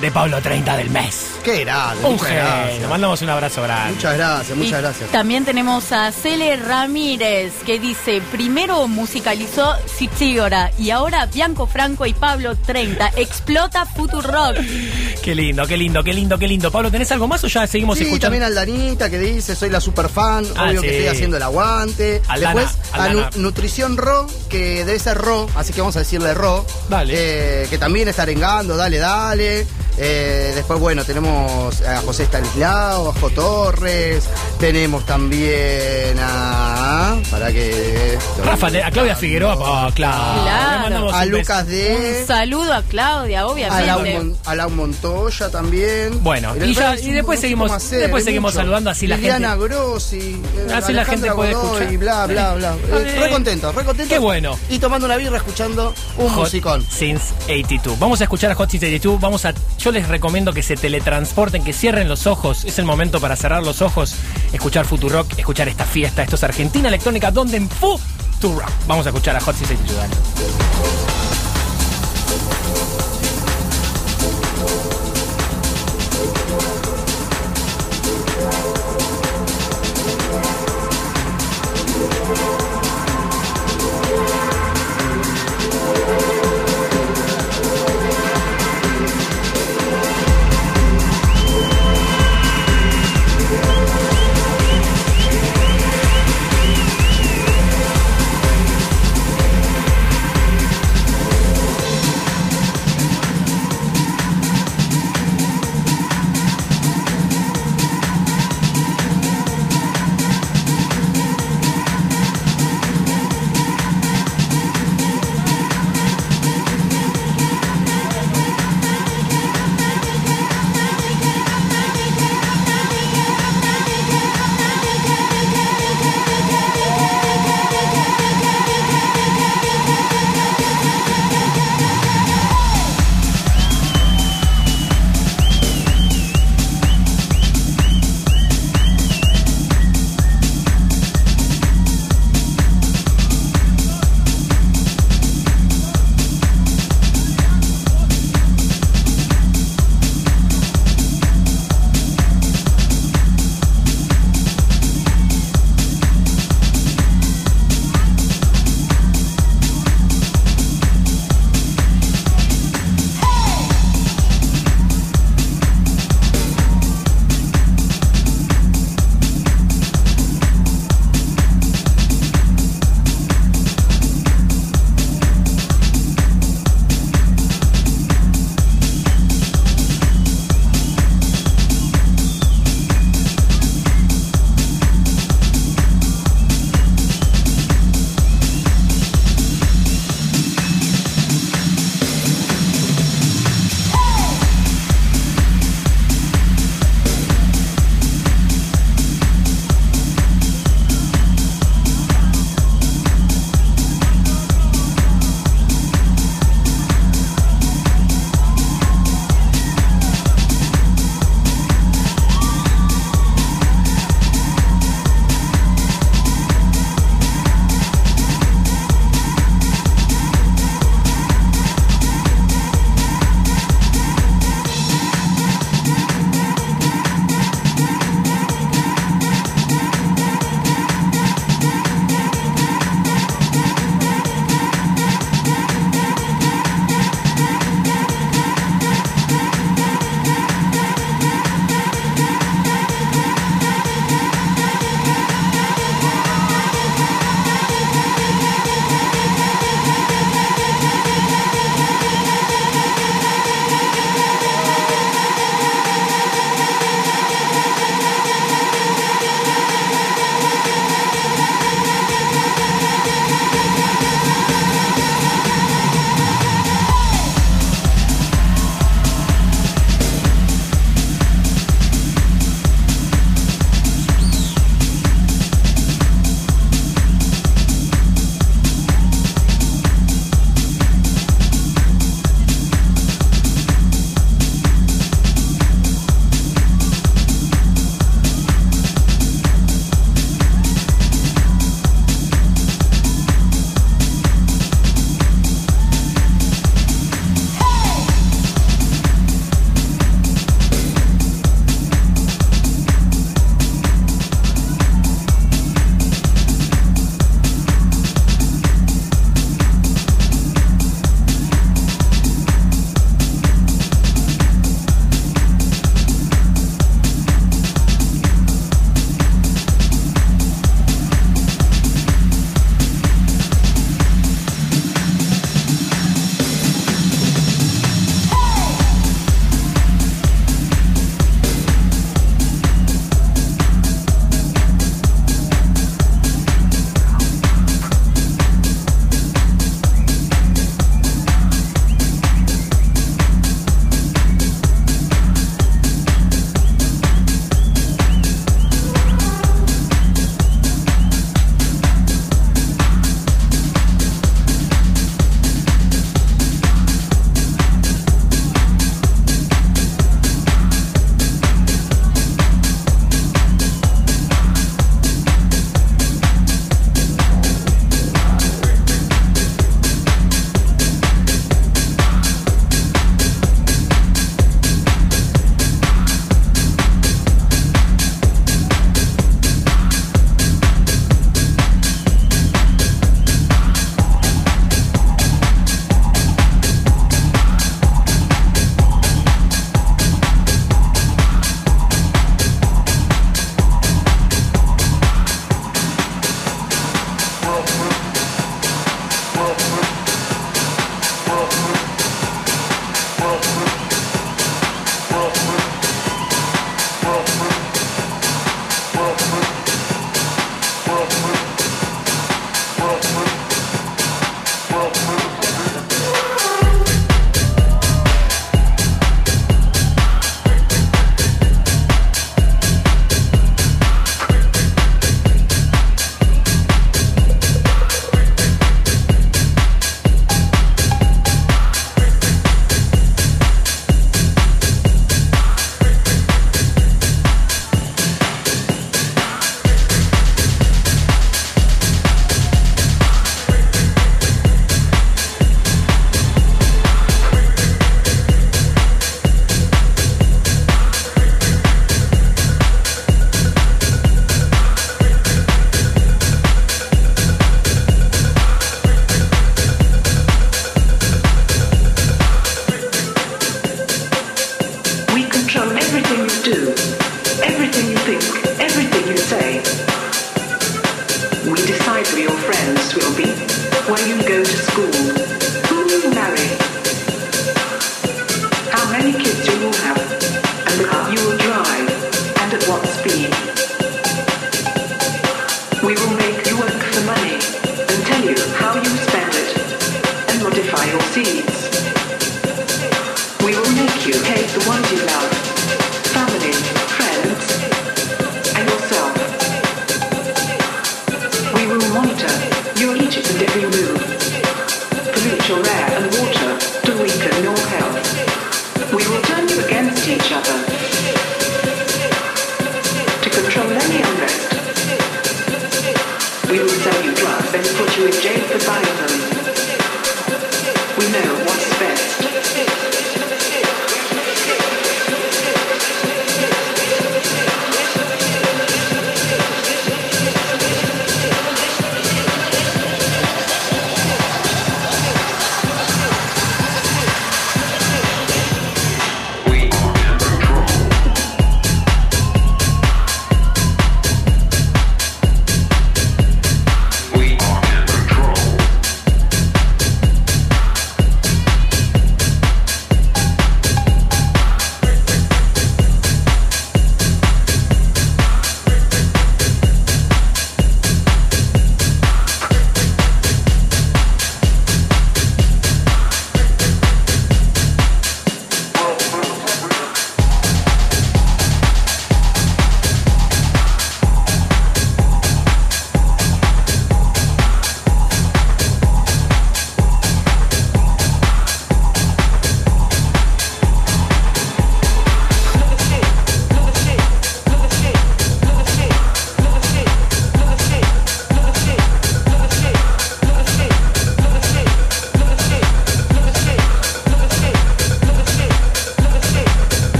[0.00, 1.26] de Pablo 30 del mes.
[1.42, 2.04] Qué grande.
[2.04, 2.88] Un muchas.
[2.88, 3.94] Mandamos un abrazo grande.
[3.94, 5.10] Muchas gracias, Y muchas gracias.
[5.10, 12.14] También tenemos a Cele Ramírez que dice, primero musicalizó Sitiora y ahora Bianco Franco y
[12.14, 14.56] Pablo 30 explota Futurock.
[15.22, 16.70] Qué lindo, qué lindo, qué lindo, qué lindo.
[16.70, 18.26] Pablo, ¿tenés algo más o ya seguimos Sí, escuchando?
[18.38, 20.86] también Aldanita que dice, soy la super fan, Ah, obvio sí.
[20.86, 22.22] que estoy haciendo el aguante.
[22.28, 23.08] Aldana, Después, a.
[23.08, 26.64] Nu- Nutrición Ro, que debe ser Ro, así que vamos a decirle Ro.
[26.88, 27.14] Dale.
[27.16, 29.66] Eh, que también está arengando, dale, dale.
[30.00, 34.24] Eh, después, bueno, tenemos a José Stanislao, a Jo Torres,
[34.60, 37.16] tenemos también a...
[37.30, 38.16] Para que...
[38.44, 39.56] Rafa, a Claudia Figueroa,
[39.88, 41.12] oh, claro.
[41.12, 41.30] A un.
[41.30, 42.24] Lucas Un D.
[42.26, 44.38] saludo a Claudia, A Lau, obviamente.
[44.44, 46.22] A Lau Montoya también.
[46.22, 48.62] Bueno, y ya- y después seguimos- hacer, después seguimos mucho.
[48.62, 50.18] saludando así la Liliana gente- Grossi,
[50.56, 51.98] eh, Así la gente puede Godoy, escuchar.
[51.98, 52.74] bla, bla, bla.
[52.74, 54.08] Eh, Eh, re contento, re contento.
[54.14, 54.58] qué bueno.
[54.70, 56.86] Y tomando una birra escuchando un Hot musicón.
[56.88, 57.98] Since 82.
[57.98, 59.20] Vamos a escuchar a Hot Since 82.
[59.20, 62.64] Vamos a, yo les recomiendo que se teletransporten, que cierren los ojos.
[62.64, 64.14] Es el momento para cerrar los ojos,
[64.52, 66.22] escuchar Futurock, escuchar esta fiesta.
[66.22, 68.70] Esto es Argentina Electrónica, donde en Futurock.
[68.86, 71.17] Vamos a escuchar a Hot 82.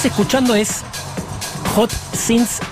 [0.00, 0.80] Estás escuchando es
[1.74, 2.62] Hot Since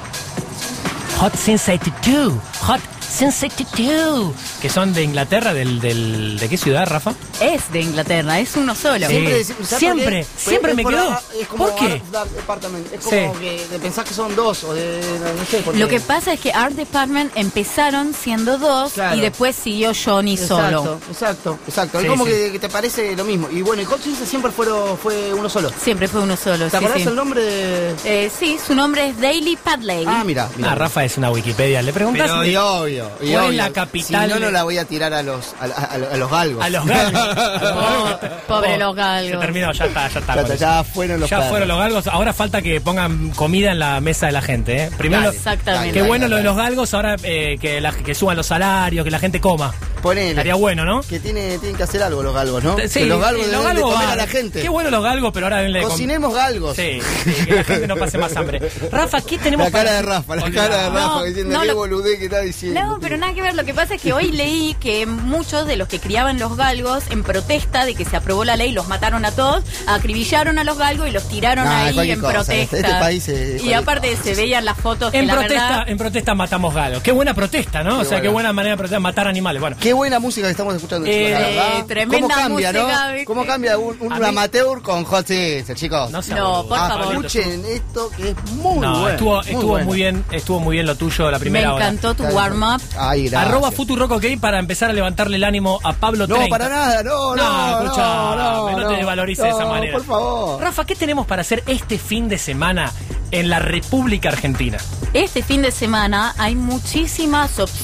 [1.19, 2.33] Hot Since 82.
[2.61, 4.35] Hot Since 82.
[4.63, 7.15] Que son de Inglaterra, del, del, ¿de qué ciudad, Rafa?
[7.41, 9.09] Es de Inglaterra, es uno solo.
[9.09, 9.27] Sí.
[9.65, 10.27] Siempre.
[10.39, 11.11] Siempre me quedó.
[11.11, 12.03] la- Es como ¿Por qué?
[12.17, 12.93] Art Department.
[12.93, 13.41] Es como Sí.
[13.41, 15.01] que de pensar que son dos o de.
[15.39, 15.81] No sé por qué.
[15.81, 19.17] Lo que pasa es que Art Department empezaron siendo dos Claro.
[19.17, 21.01] y después siguió Johnny Exacto, solo.
[21.11, 21.99] exacto, exacto.
[22.01, 22.31] Sí, es como sí.
[22.31, 23.49] Que, que te parece lo mismo.
[23.51, 25.71] Y bueno, y Hot siempre fueron, fue uno solo.
[25.83, 26.65] Siempre fue uno solo.
[26.67, 27.09] ¿Te sí, acordás sí.
[27.09, 27.95] el nombre de.?
[28.05, 30.05] Eh, sí, su nombre es Daily Padley.
[30.07, 30.49] Ah, mira.
[30.65, 31.83] Ah, Rafa es una Wikipedia.
[31.83, 33.11] Le preguntas Pero y obvio.
[33.21, 33.63] y ¿Cuál es obvio.
[33.63, 36.17] la capital Si no, de- no la voy a tirar a los, a, a- a
[36.17, 36.65] los galgos.
[36.65, 37.23] a los galgos.
[37.79, 39.41] Oh, pobre los Se galgos.
[39.41, 40.28] terminó, ya está, ya está.
[40.59, 41.51] Ya, fueron los Ya perros.
[41.51, 42.07] fueron los galgos.
[42.07, 44.85] Ahora falta que pongan comida en la mesa de la gente.
[44.85, 44.91] ¿eh?
[44.97, 45.93] Primero, Dale, Exactamente.
[45.93, 46.95] qué dale, bueno dale, lo de los galgos.
[46.95, 49.73] Ahora eh, que, la- que suban los salarios, que la gente coma.
[50.03, 50.31] Ponele.
[50.31, 51.03] Estaría bueno, ¿no?
[51.03, 52.77] Que tiene, tienen que hacer algo los galgos, ¿no?
[52.89, 54.13] Sí, que los galgos deben de galgos comer van.
[54.13, 54.61] a la gente.
[54.63, 55.83] Qué bueno los galgos, pero ahora denle.
[55.83, 56.77] Cocinemos galgos.
[56.77, 58.61] Sí, sí, que la gente no pase más hambre.
[58.93, 60.69] Rafa, ¿qué tenemos La cara para- de Rafa, la Olvidado.
[60.71, 62.81] cara de Rafa No, diciendo no, qué lo- boludez que está diciendo.
[62.81, 63.55] No, pero nada que ver.
[63.55, 67.05] Lo que pasa es que hoy leí que muchos de los que criaban los galgos,
[67.11, 70.79] en protesta de que se aprobó la ley, los mataron a todos, acribillaron a los
[70.79, 72.33] galgos y los tiraron Nah, ahí en cosa.
[72.33, 72.77] protesta.
[72.77, 74.23] Este país es y aparte cosa.
[74.23, 75.89] se veían las fotos que En la protesta, verdad.
[75.89, 77.03] en protesta matamos galgos.
[77.03, 77.99] Qué buena protesta, ¿no?
[78.01, 78.39] o sea, qué buena.
[78.39, 79.61] buena manera de protestar, matar animales.
[79.61, 81.87] Bueno, Qué buena música que estamos escuchando, Eh, chicos, la verdad.
[81.87, 82.73] tremenda ¿Cómo cambia, música,
[83.09, 83.13] no?
[83.13, 83.25] ¿viste?
[83.25, 86.11] ¿Cómo cambia un, un amateur con Hot Seats, chicos?
[86.11, 86.21] no.
[86.21, 87.25] No, por favor.
[87.25, 89.09] Escuchen esto que es muy No, bueno.
[89.09, 89.87] estuvo, muy estuvo bueno.
[89.87, 91.87] muy bien, estuvo muy bien lo tuyo la Me primera hora.
[91.89, 92.83] encantó tu warm-up.
[92.99, 93.49] Ay, gracias.
[93.51, 96.51] Arroba Futurock OK para empezar a levantarle el ánimo a Pablo No, 30.
[96.51, 99.95] para nada, no, no, No, no, no, no te desvalorices de esa no, manera.
[99.95, 100.61] por favor.
[100.61, 102.93] Rafa, ¿qué tenemos para hacer este fin de semana
[103.31, 104.77] en la República Argentina?
[105.15, 107.78] Este fin de semana hay muchísimas opciones,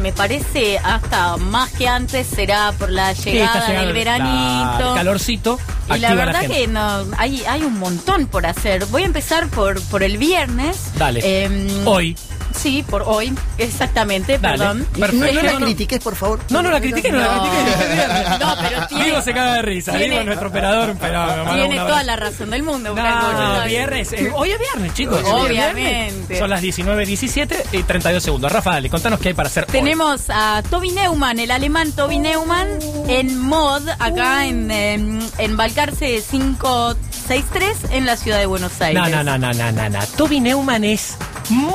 [0.00, 4.88] me parece hasta más que antes será por la llegada llegando del el- veranito.
[4.90, 5.58] el calorcito.
[5.94, 8.86] Y la verdad que no, hay, hay un montón por hacer.
[8.86, 10.92] Voy a empezar por, por el viernes.
[10.96, 11.44] Dale.
[11.44, 12.16] Em, Hoy.
[12.62, 14.58] Sí, por hoy, exactamente, Dale.
[14.58, 14.86] perdón.
[14.98, 15.26] Perfecto.
[15.34, 16.40] No, No, la critiques, por favor.
[16.50, 17.42] No, no la critiqué, no, la No.
[17.44, 17.56] dije
[17.94, 18.28] viernes.
[18.40, 19.90] No, pero tiene- Diego se caga de risa.
[19.92, 21.24] tiene- Diego es nuestro operador, pero
[21.54, 22.94] Tiene toda la razón del mundo.
[22.94, 24.12] No, viernes.
[24.12, 25.22] eh, hoy es viernes, chicos.
[25.24, 25.80] Obviamente.
[25.80, 26.38] viernes.
[26.38, 28.52] Son las 19.17 y 32 segundos.
[28.52, 29.72] Rafa, dale, contanos qué hay para hacer hoy.
[29.72, 32.68] Tenemos a Toby Neumann, el alemán Toby Neumann,
[33.08, 39.02] en mod, acá en, em, en Balcarce 563, en la ciudad de Buenos Aires.
[39.02, 39.98] No, no, no, no, no, no, no.
[40.16, 41.16] Toby Neumann es
[41.48, 41.72] muy,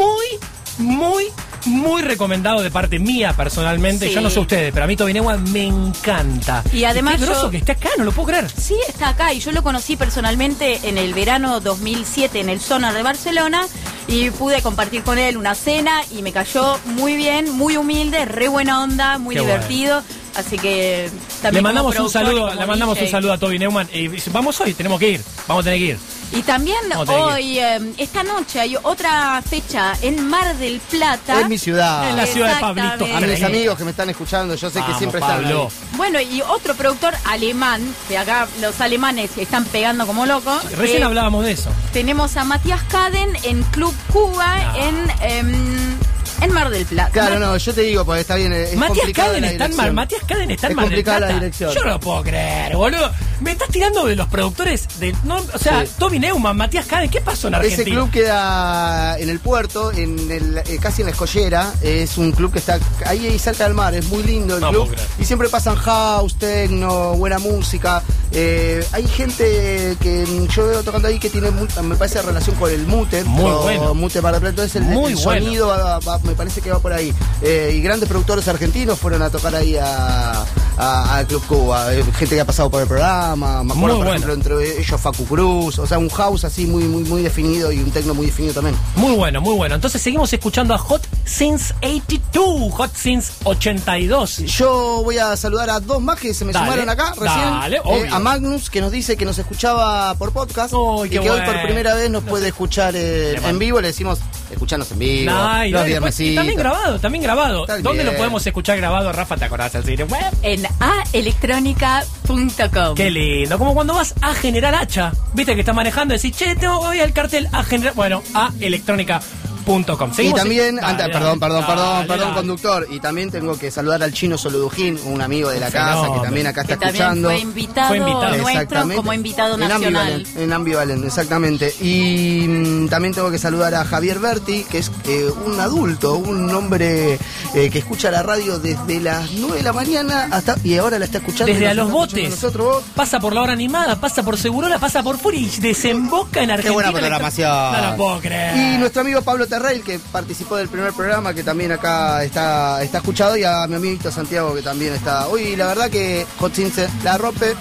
[1.87, 4.07] muy recomendado de parte mía personalmente.
[4.07, 4.13] Sí.
[4.13, 6.63] Yo no sé ustedes, pero a mí Toby Neumann me encanta.
[6.73, 8.49] Y además qué groso yo- que esté acá, no lo puedo creer.
[8.49, 12.93] Sí, está acá y yo lo conocí personalmente en el verano 2007 en el Sonar
[12.93, 13.65] de Barcelona
[14.07, 18.47] y pude compartir con él una cena y me cayó muy bien, muy humilde, re
[18.47, 20.01] buena onda, muy Qué divertido.
[20.35, 23.05] Así que Le también como mandamos un y saludo, le mandamos DJ.
[23.05, 23.87] un saludo a Toby Neumann.
[23.91, 25.97] Y vamos hoy, tenemos que ir, vamos a tener que ir.
[26.37, 26.77] Y también
[27.07, 31.41] hoy, eh, esta noche, hay otra fecha en Mar del Plata.
[31.41, 32.11] Es mi ciudad.
[32.11, 32.61] En la ciudad de.
[32.61, 33.05] Pablito.
[33.05, 35.67] A mis amigos que me están escuchando, yo sé que siempre Pablo.
[35.67, 35.97] están.
[35.97, 40.63] Bueno, y otro productor alemán, que acá los alemanes están pegando como locos.
[40.73, 41.71] Recién eh, hablábamos de eso.
[41.91, 44.75] Tenemos a Matías Caden en Club Cuba No.
[44.75, 45.97] en, em,
[46.41, 47.09] en Mar del Plata.
[47.11, 48.53] Claro, no, yo te digo, porque está bien.
[48.53, 49.91] Es Matías Caden está en Mar.
[49.91, 51.73] Matías Caden está en Es Mar del complicada la dirección.
[51.73, 53.11] Yo no lo puedo creer, boludo.
[53.39, 55.15] Me estás tirando de los productores de.
[55.23, 55.91] No, o sea, Sí.
[55.99, 57.81] Toby Neumann, Matías Caden, ¿qué pasó en Argentina?
[57.83, 61.71] Ese club queda en el puerto, en el, eh, casi en la escollera.
[61.81, 63.93] Es un club que está ahí cerca del mar.
[63.93, 64.95] Es muy lindo el No club.
[65.19, 68.01] Y siempre pasan house, techno, buena música.
[68.31, 72.85] Eh, hay gente que yo veo tocando ahí que tiene, me parece, relación con el
[72.87, 73.23] mute.
[73.23, 73.93] Muy bueno.
[73.93, 74.49] Mute para Plata.
[74.49, 75.41] Entonces el, Muy el bueno.
[75.45, 77.13] sonido va- va- me parece que va por ahí.
[77.41, 80.43] Eh, y grandes productores argentinos fueron a tocar ahí a,
[80.77, 81.87] a- al Club Cuba.
[82.17, 83.26] Gente que ha pasado por el programa.
[83.35, 84.09] Me acuerdo, Muy por bueno.
[84.13, 85.79] ejemplo, entre ellos Facu Cruz.
[85.79, 88.75] O sea, un house así muy, muy, muy definido y un techno muy definido también.
[88.95, 89.75] Muy bueno, muy bueno.
[89.75, 94.37] Entonces seguimos escuchando a Hot Since 82, Hot Since 82.
[94.45, 97.49] Yo voy a saludar a dos más que se me Dale, sumaron acá recién.
[97.51, 98.15] dale, Eh, obvio.
[98.15, 100.73] a Magnus, que nos dice que nos escuchaba por podcast.
[100.73, 101.61] Uy, y qué que hoy por bueno.
[101.63, 103.81] primera vez nos puede escuchar eh, en vivo.
[103.81, 104.19] Le decimos,
[104.51, 105.31] escuchanos en vivo.
[105.31, 107.61] Nah, los dale, pues, y también grabado, también grabado.
[107.61, 108.13] Está ¿Dónde bien.
[108.13, 109.37] lo podemos escuchar grabado, Rafa?
[109.37, 110.33] ¿Te acordás del sitio web?
[110.41, 112.95] En aelectronica.com.
[112.95, 116.55] Qué lindo, como cuando vas a General Hacha, viste que estás manejando y decís, che,
[116.55, 119.36] tengo hoy el cartel a General, bueno, a electrónica.com.
[119.67, 122.35] Y también, en- anda- Dale, perdón, perdón, dale, perdón, dale, perdón, dale.
[122.35, 122.87] conductor.
[122.89, 126.47] Y también tengo que saludar al chino Soludujín, un amigo de la casa que también
[126.47, 127.29] acá está también escuchando.
[127.29, 128.37] fue invitado, Fue invitado.
[128.37, 130.07] nuestro como invitado En nacional.
[130.13, 131.73] Ambivalent, en Ambivalent, exactamente.
[131.81, 136.49] Y mm, también tengo que saludar a Javier Berti, que es eh, un adulto, un
[136.53, 137.19] hombre
[137.53, 141.05] eh, que escucha la radio desde las 9 de la mañana hasta y ahora la
[141.05, 141.51] está escuchando.
[141.51, 142.29] Desde a los botes.
[142.29, 142.83] Nosotros.
[142.95, 146.73] Pasa por la hora animada, pasa por Segurola, pasa por Furia y desemboca en Argentina.
[146.73, 147.49] buena programación.
[147.51, 148.55] No lo puedo creer.
[148.57, 152.99] Y nuestro amigo Pablo Terrell, que participó del primer programa, que también acá está, está
[152.99, 155.27] escuchado, y a mi amiguito Santiago, que también está.
[155.29, 157.55] Hoy la verdad que Hotzinse la rompe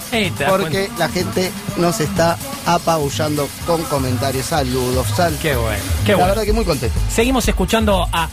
[0.47, 2.37] porque la gente nos está
[2.67, 4.45] apabullando con comentarios.
[4.45, 5.35] Saludos, sal.
[5.41, 6.29] Qué bueno, qué la bueno.
[6.29, 6.99] verdad que muy contento.
[7.09, 8.29] Seguimos escuchando a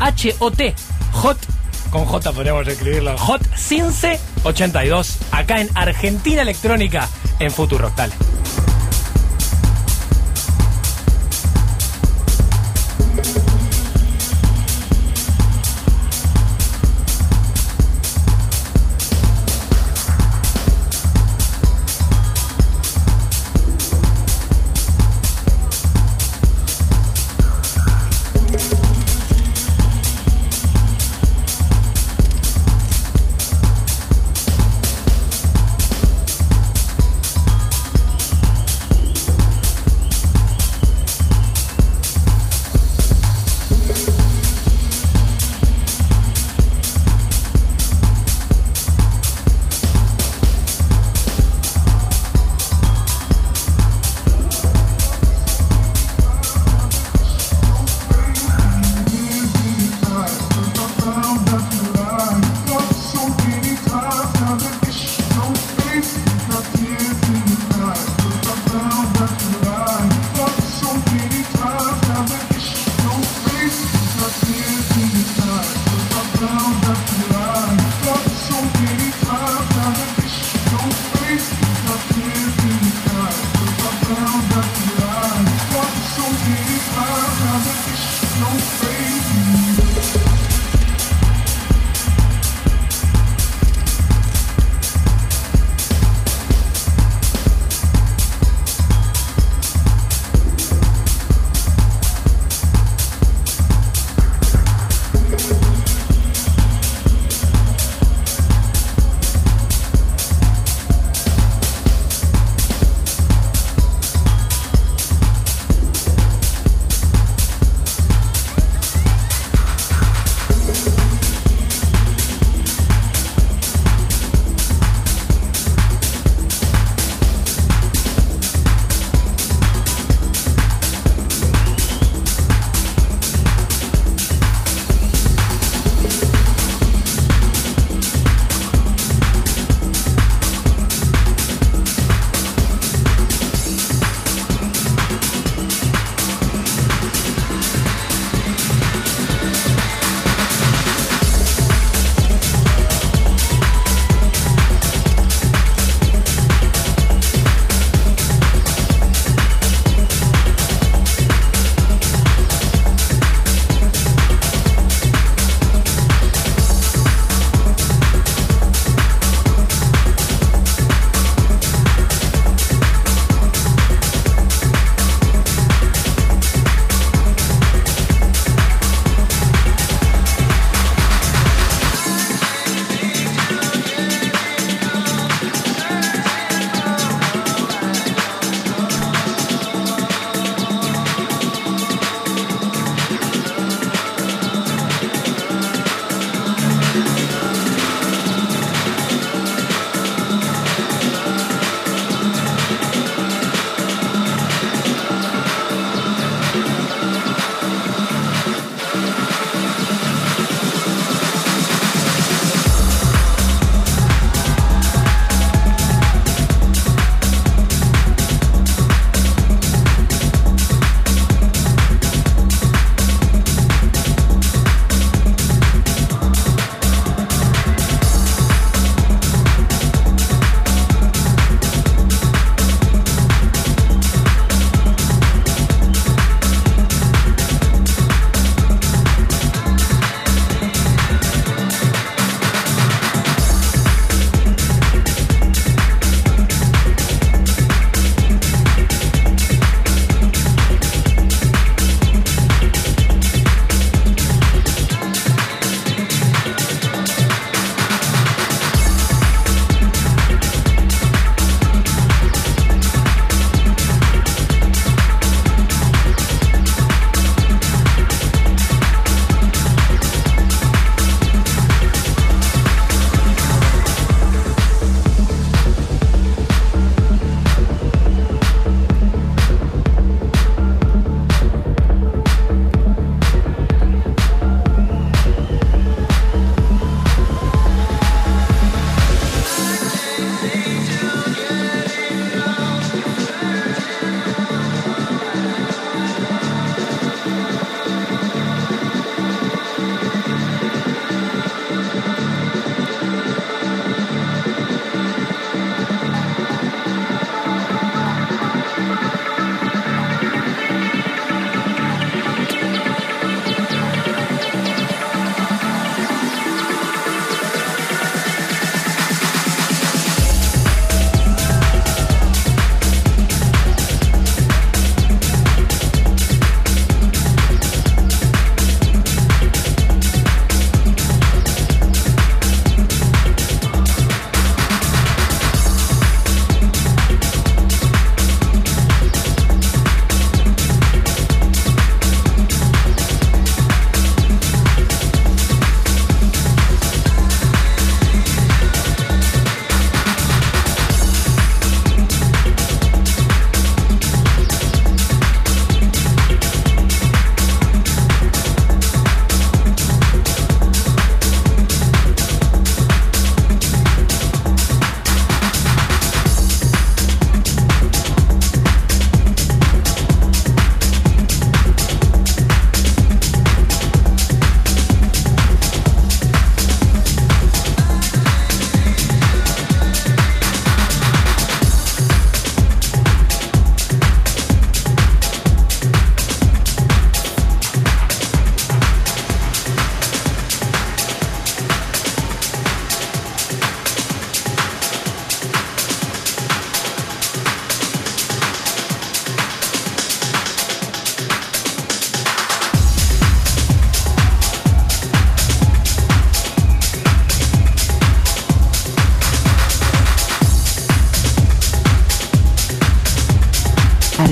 [0.00, 0.60] HOT,
[1.12, 1.38] Hot,
[1.90, 7.08] con J podríamos escribirlo, Hot Since 82, acá en Argentina Electrónica,
[7.38, 7.92] en Futuro.
[7.96, 8.14] Dale.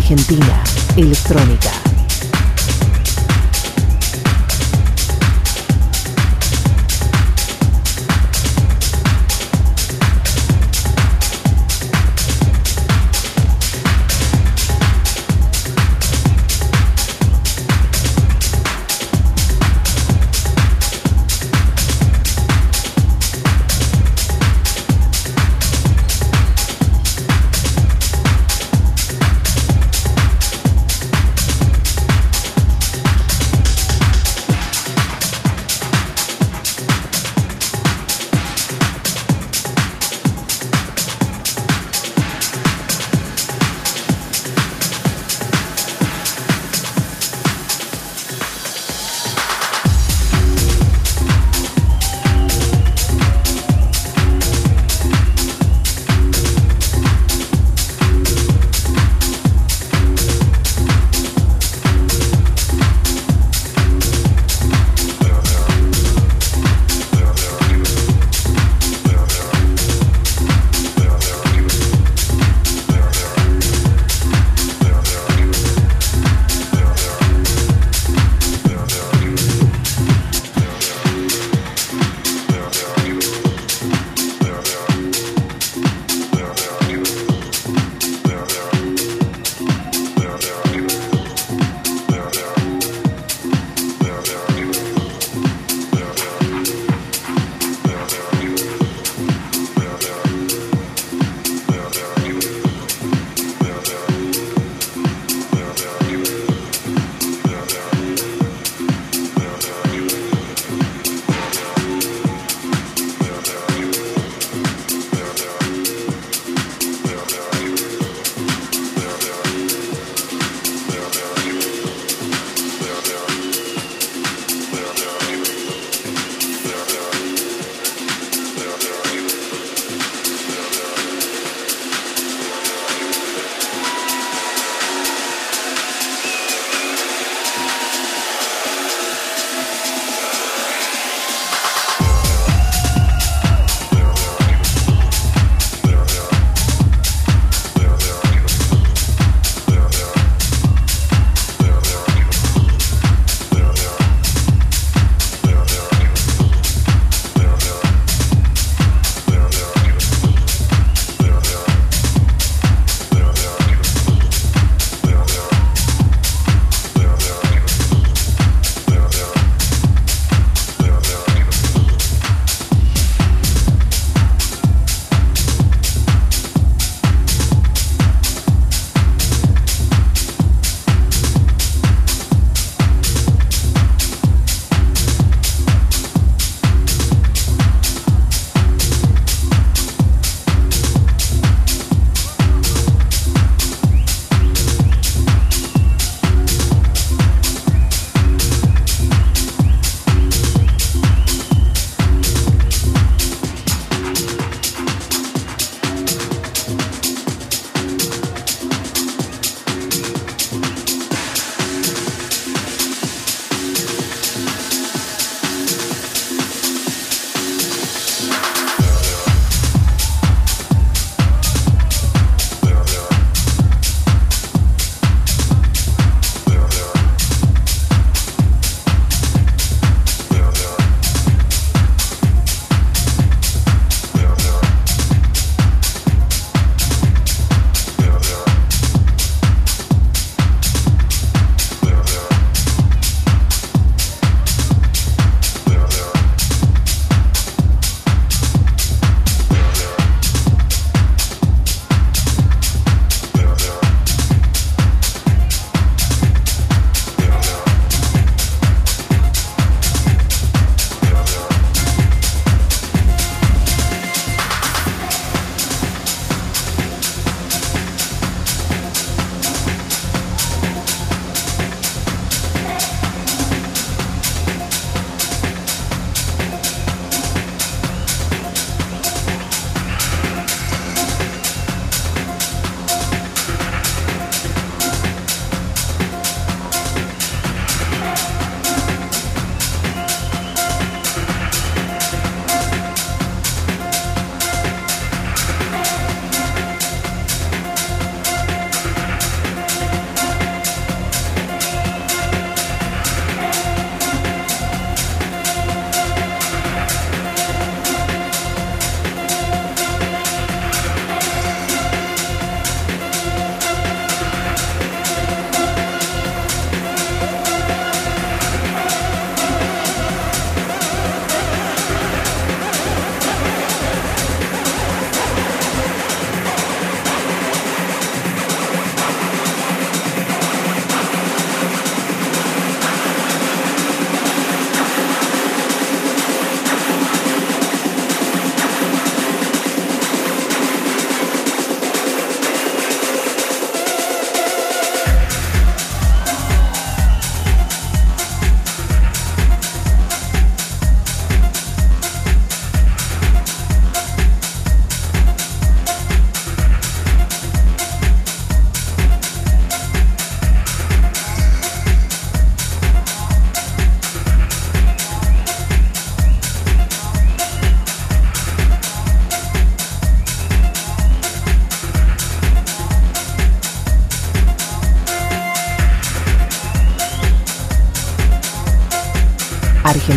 [0.02, 0.64] Argentina
[0.96, 1.91] Electrónica.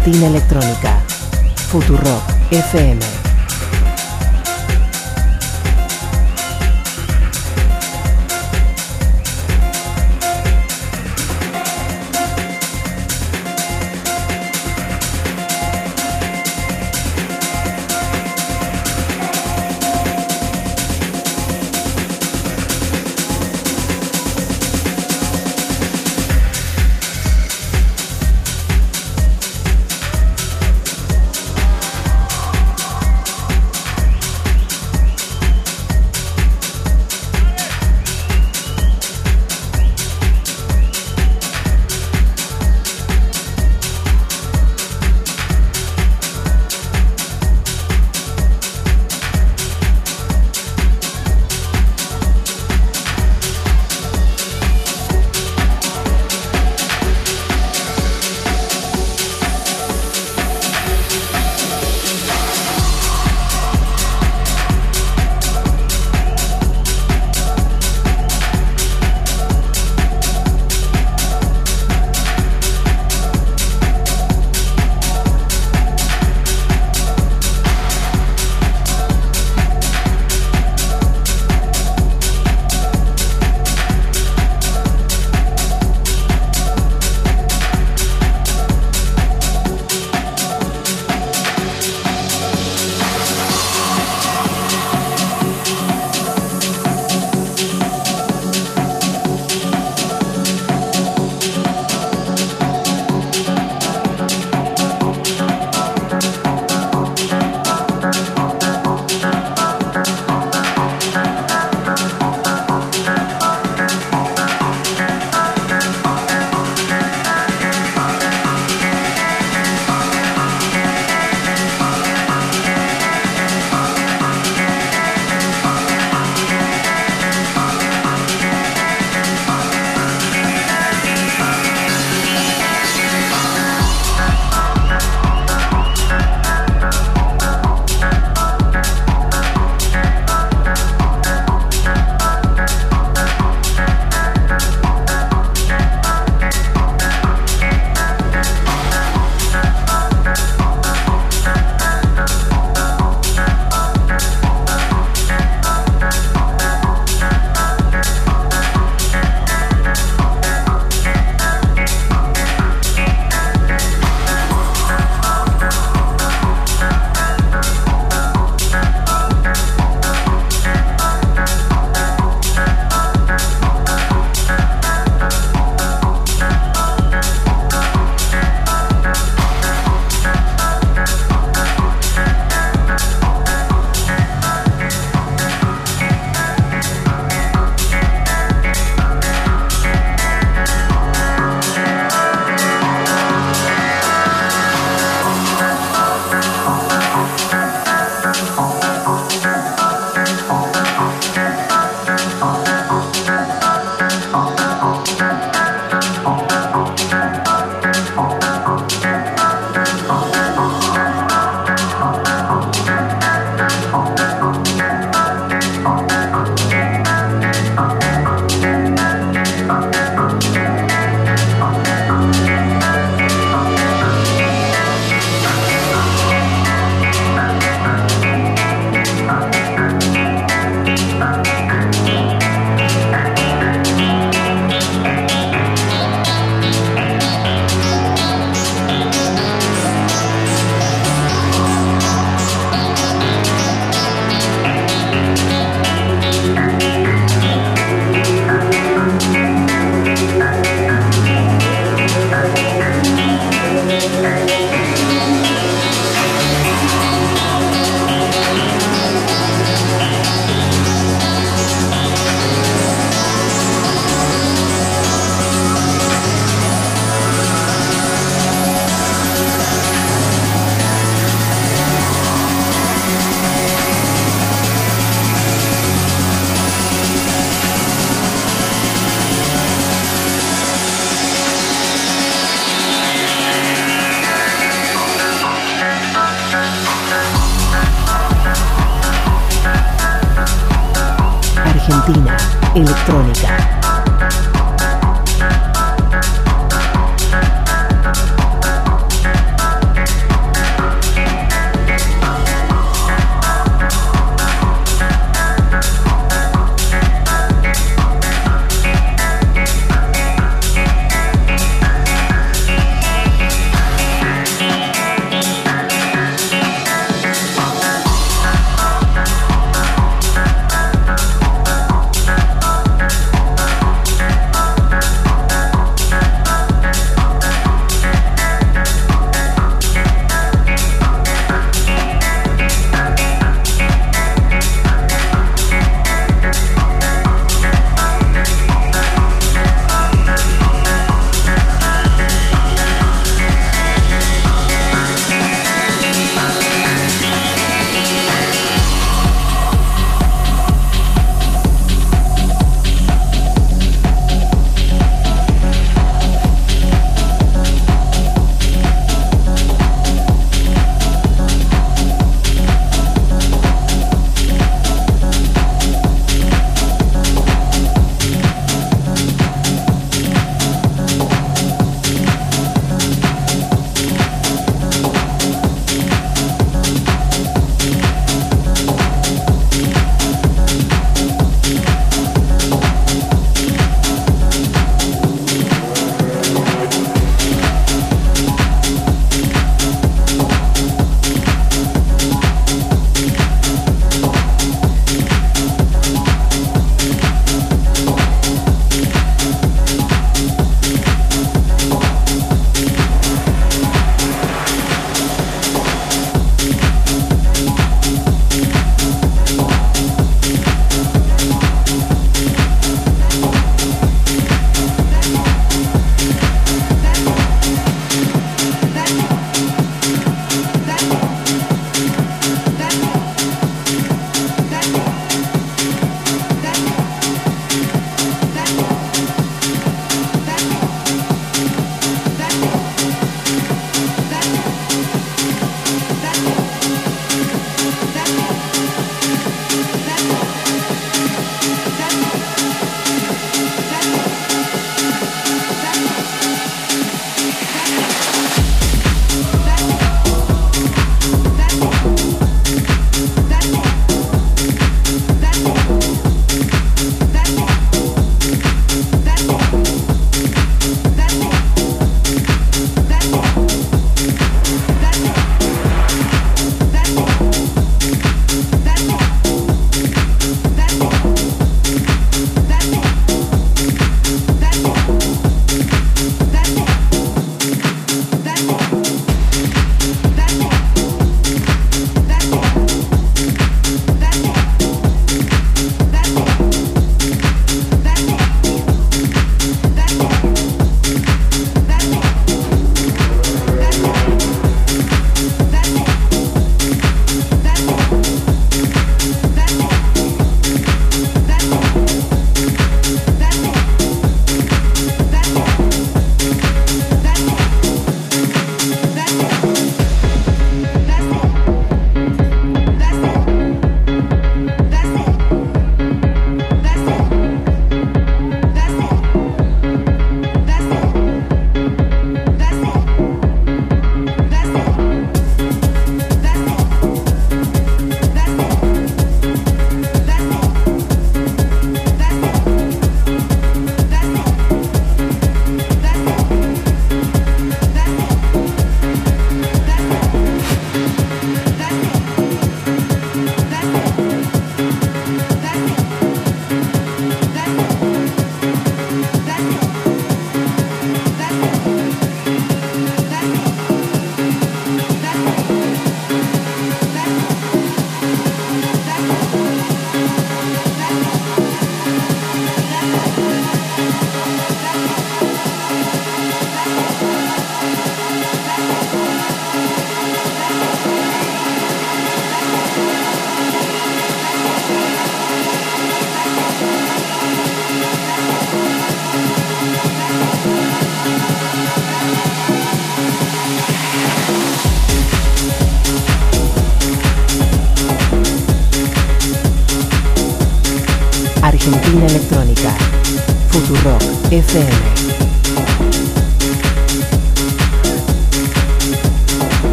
[0.00, 0.98] Argentina Electrónica.
[1.68, 3.19] Futurock FM.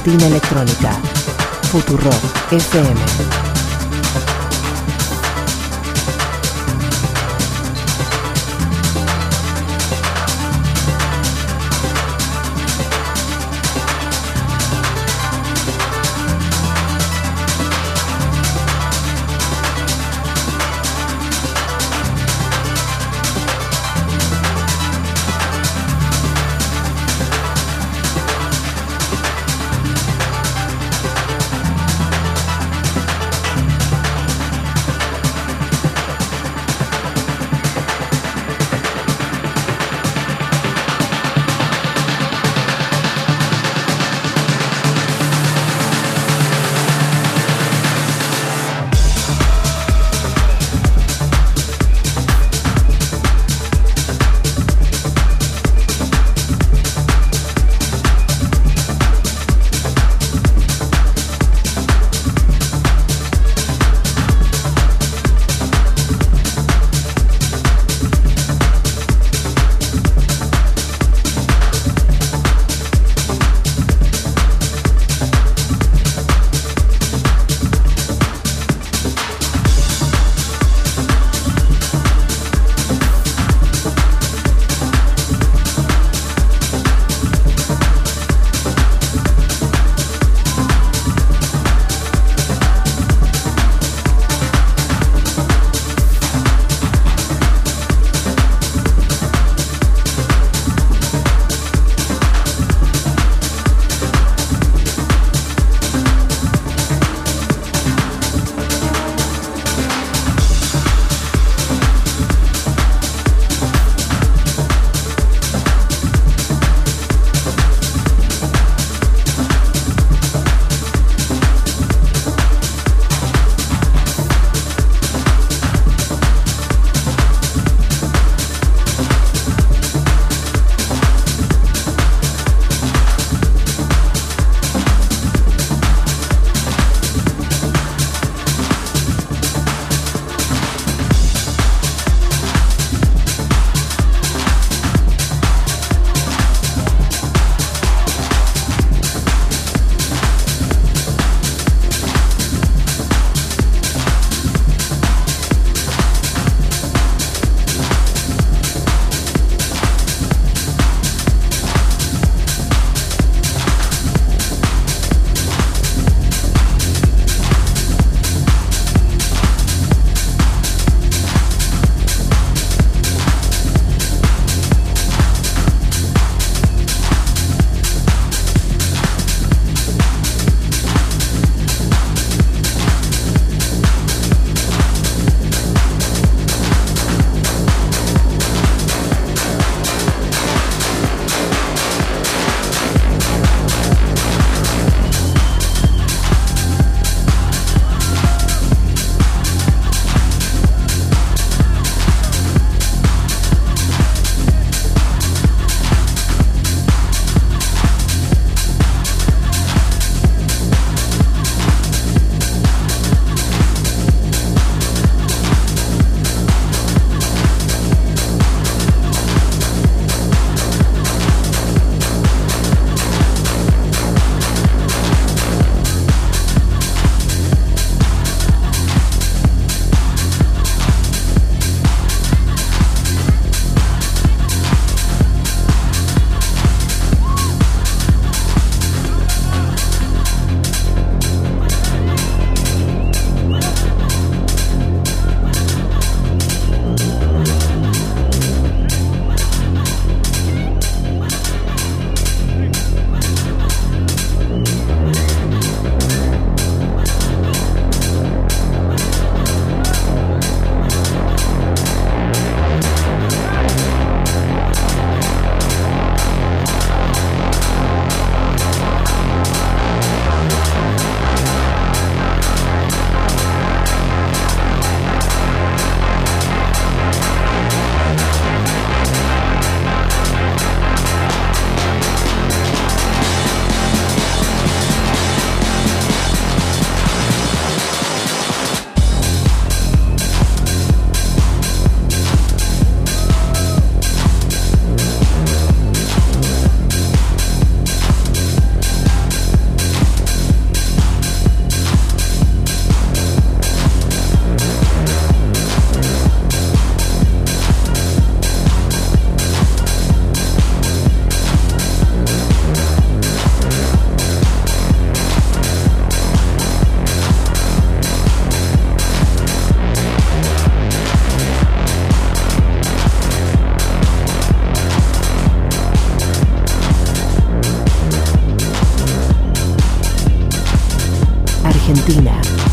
[0.00, 0.92] Argentina Electrónica.
[1.70, 3.49] Futurock FM.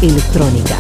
[0.02, 0.77] Electrónica.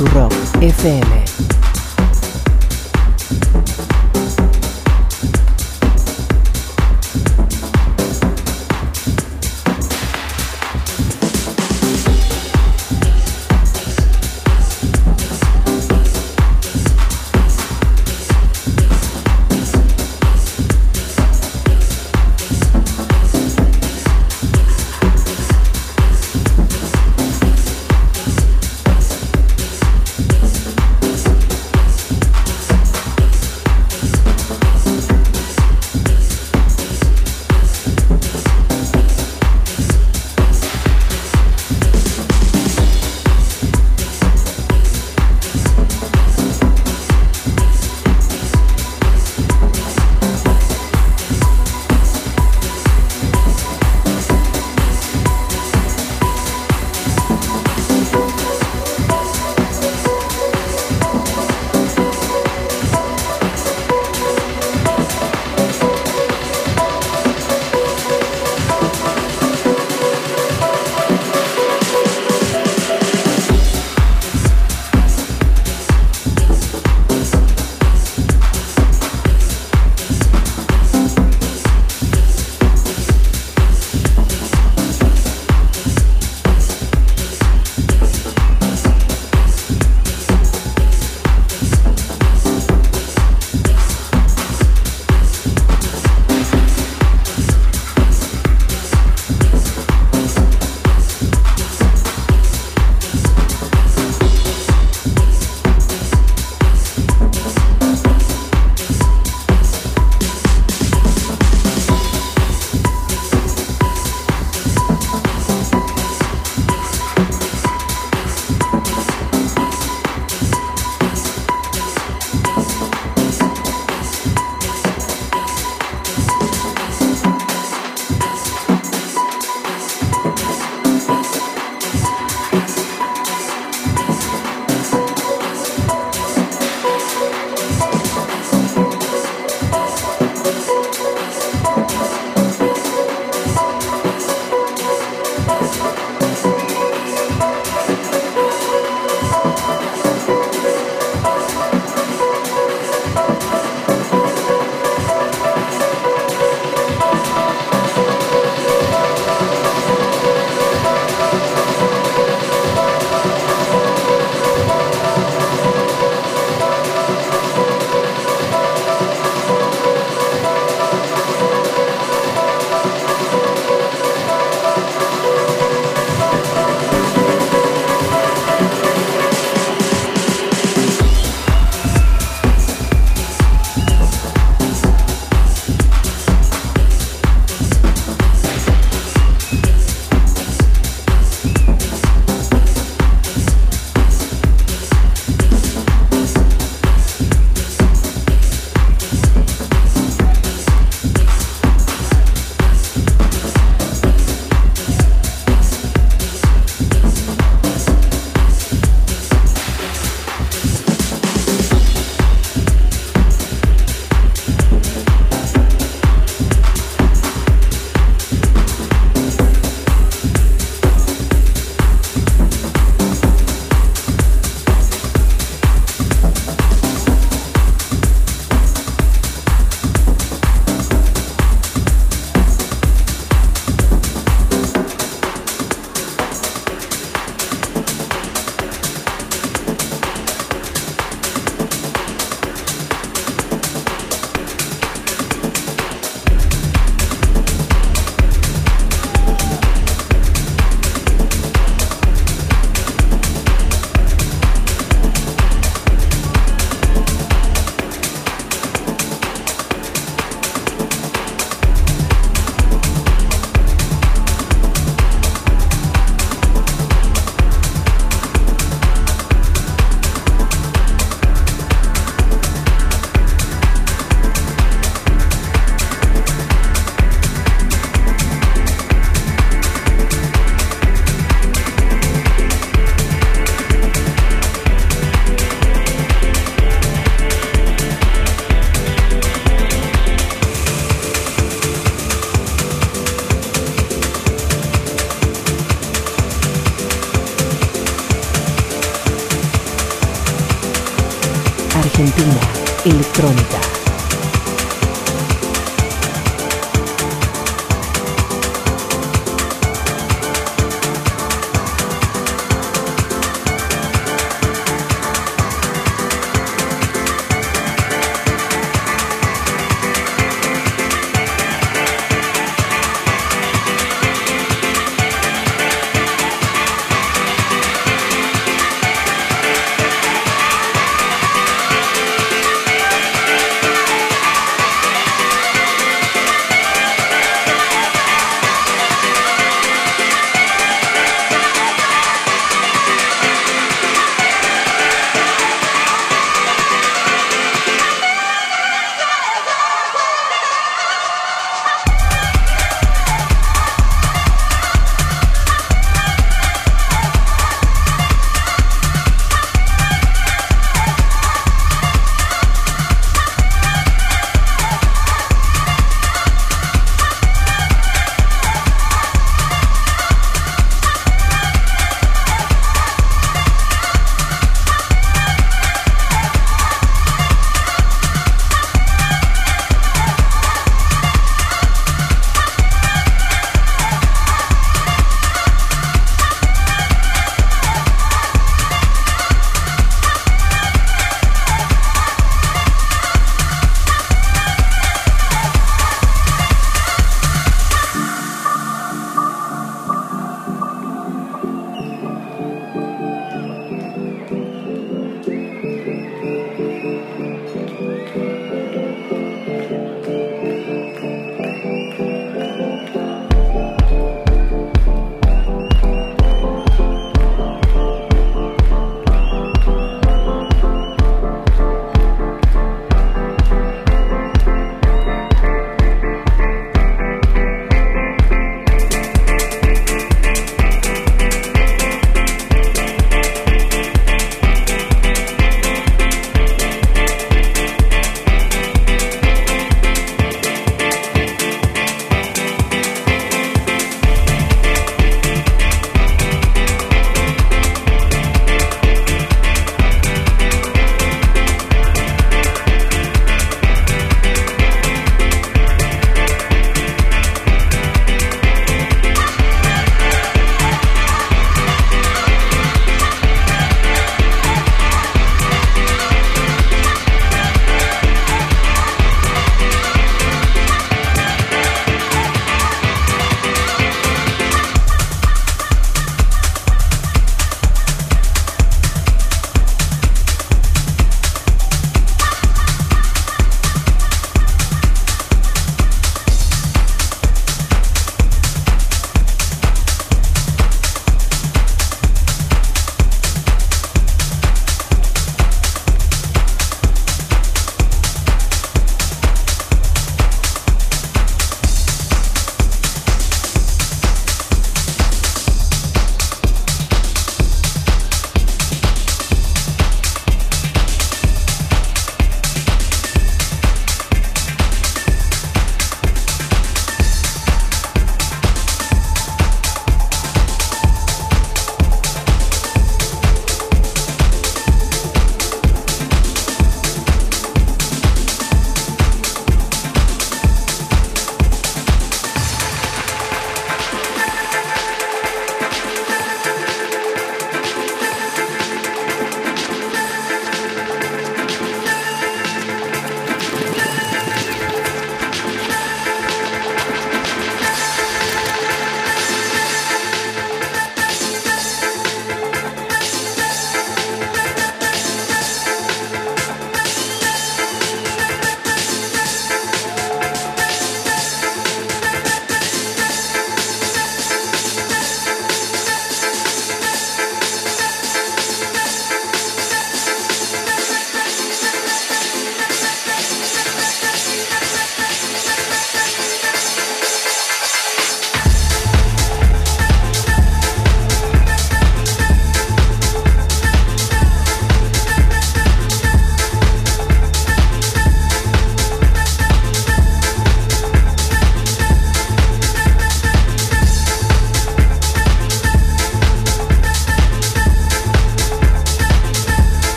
[0.00, 0.32] Futurock
[0.62, 1.29] FM.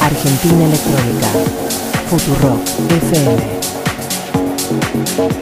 [0.00, 1.28] Argentina Electrónica.
[2.08, 3.57] Futurock FM.
[5.18, 5.32] Thank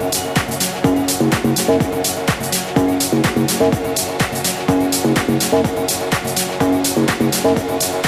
[7.95, 8.06] you.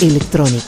[0.00, 0.65] Electrónica.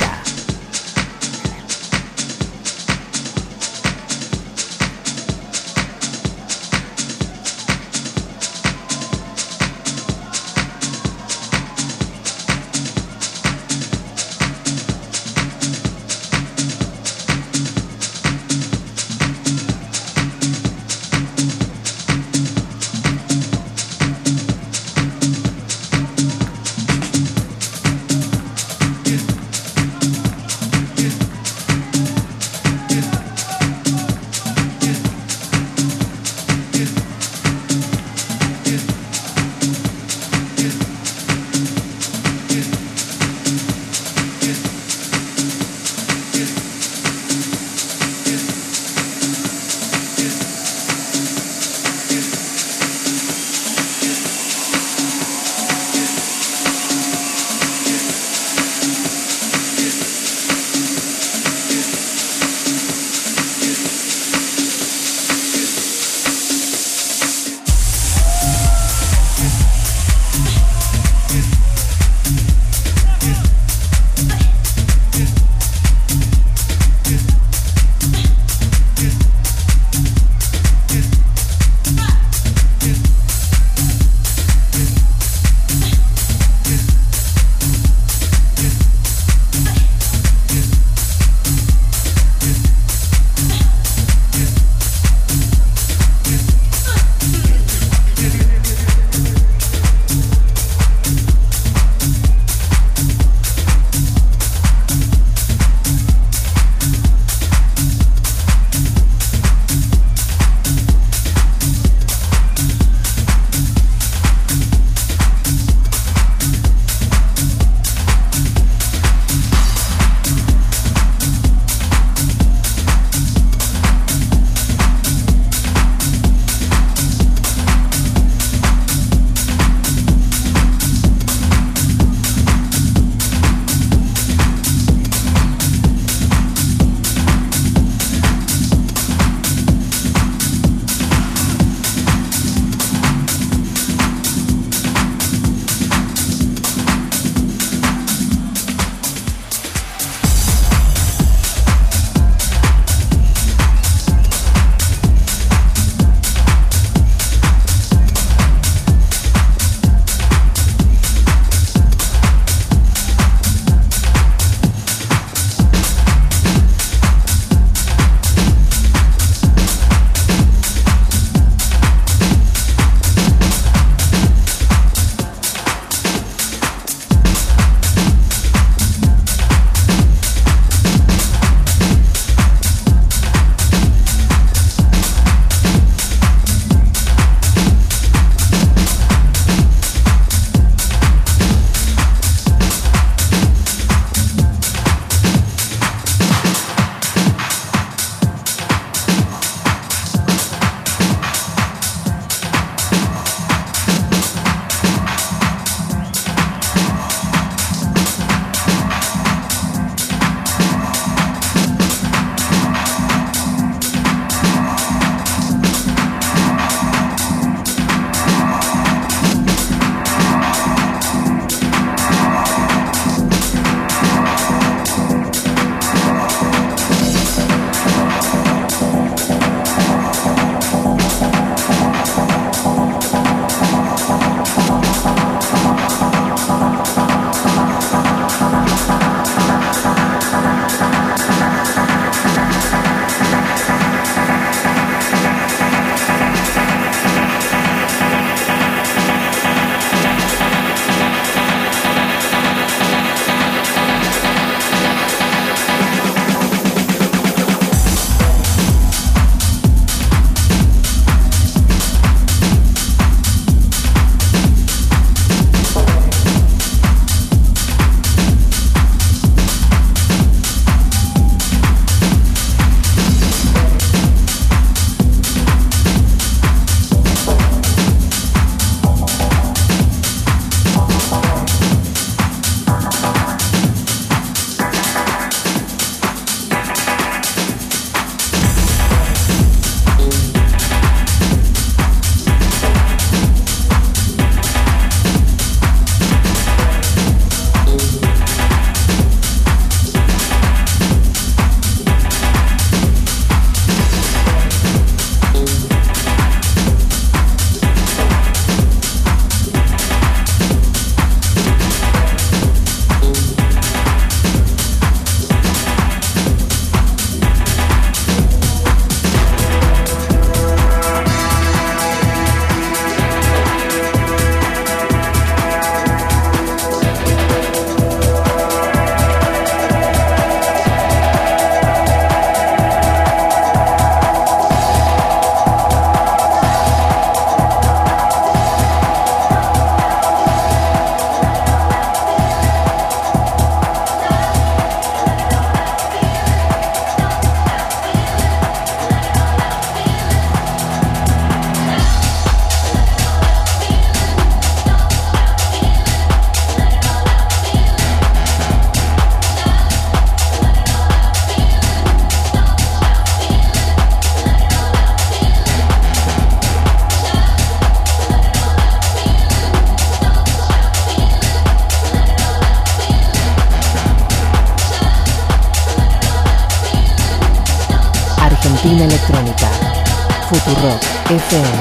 [381.28, 381.57] Futurock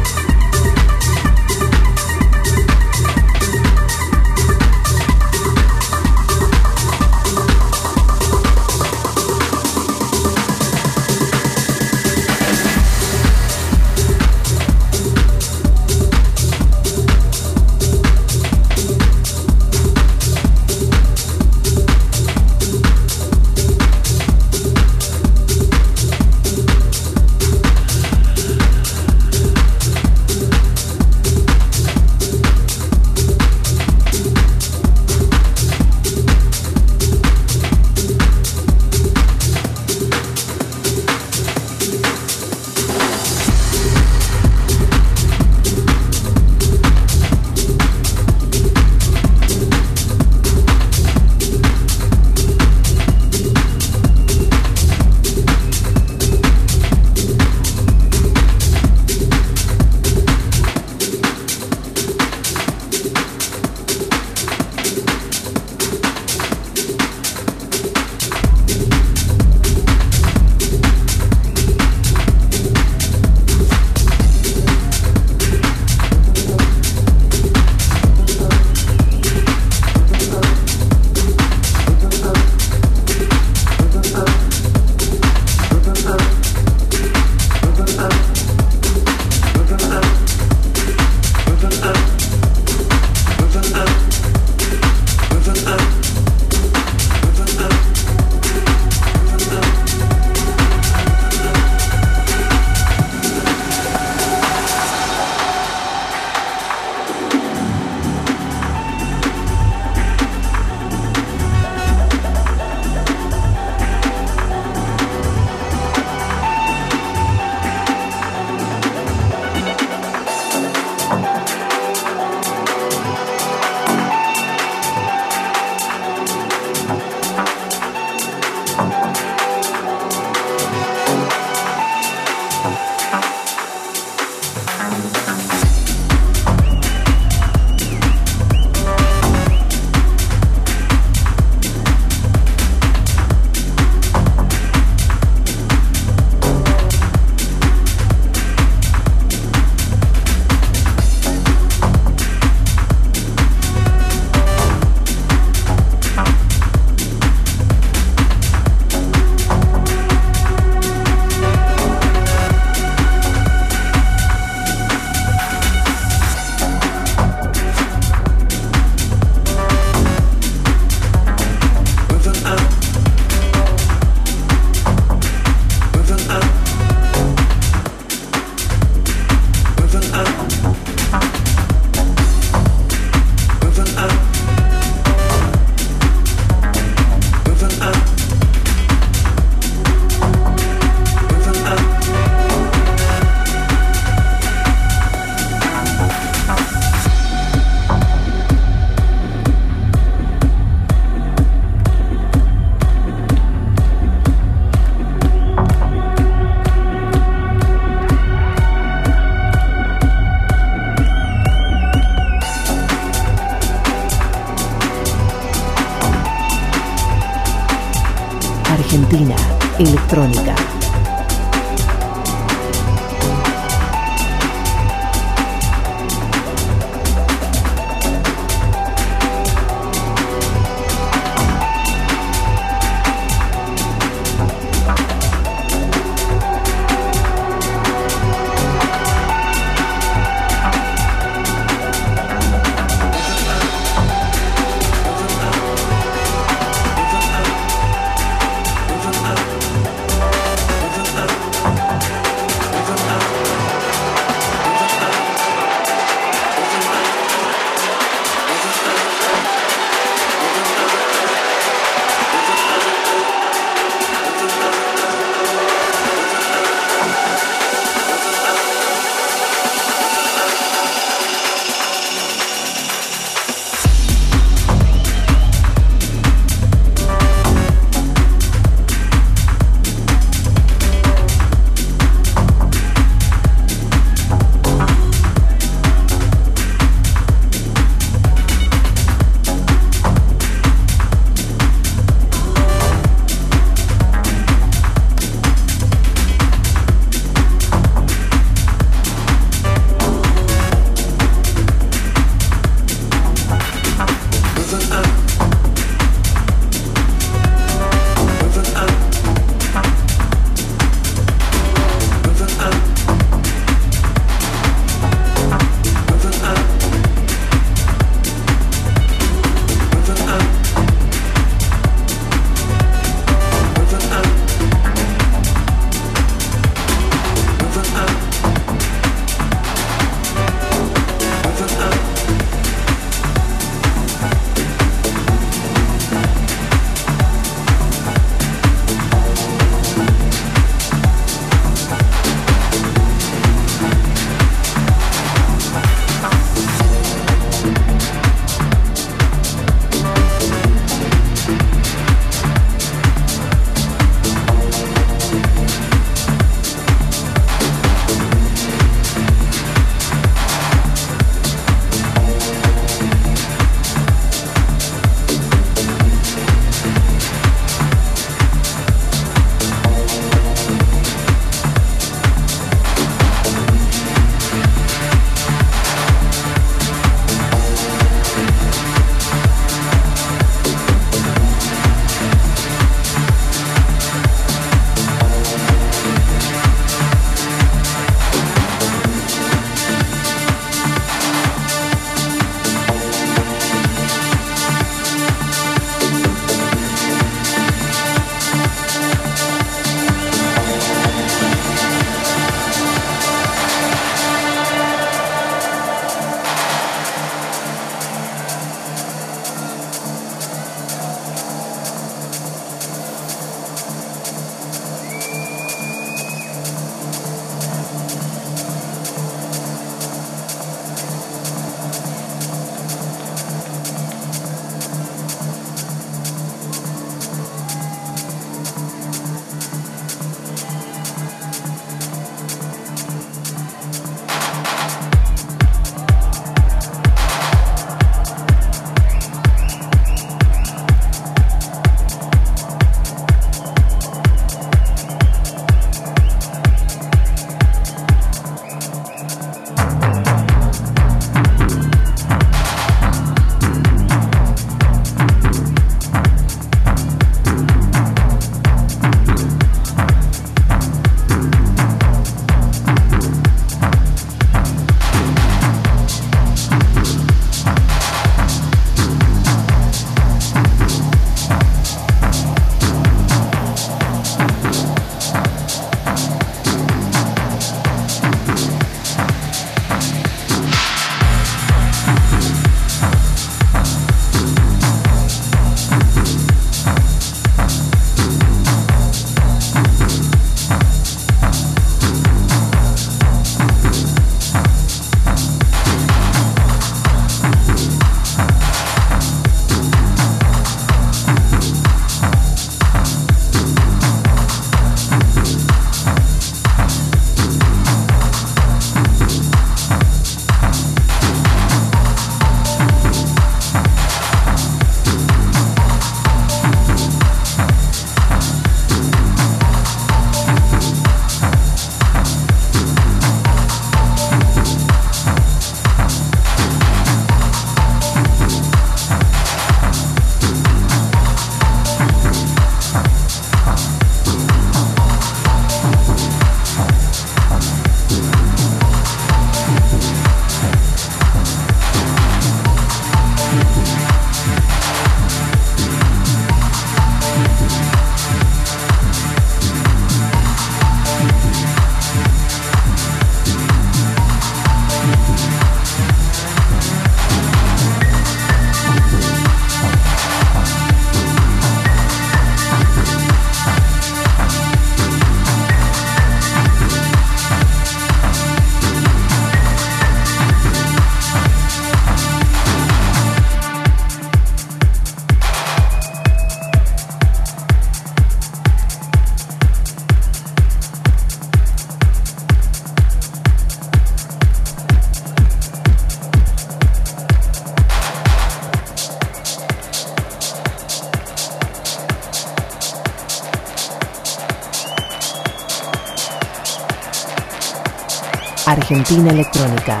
[598.74, 600.00] Argentina Electrónica.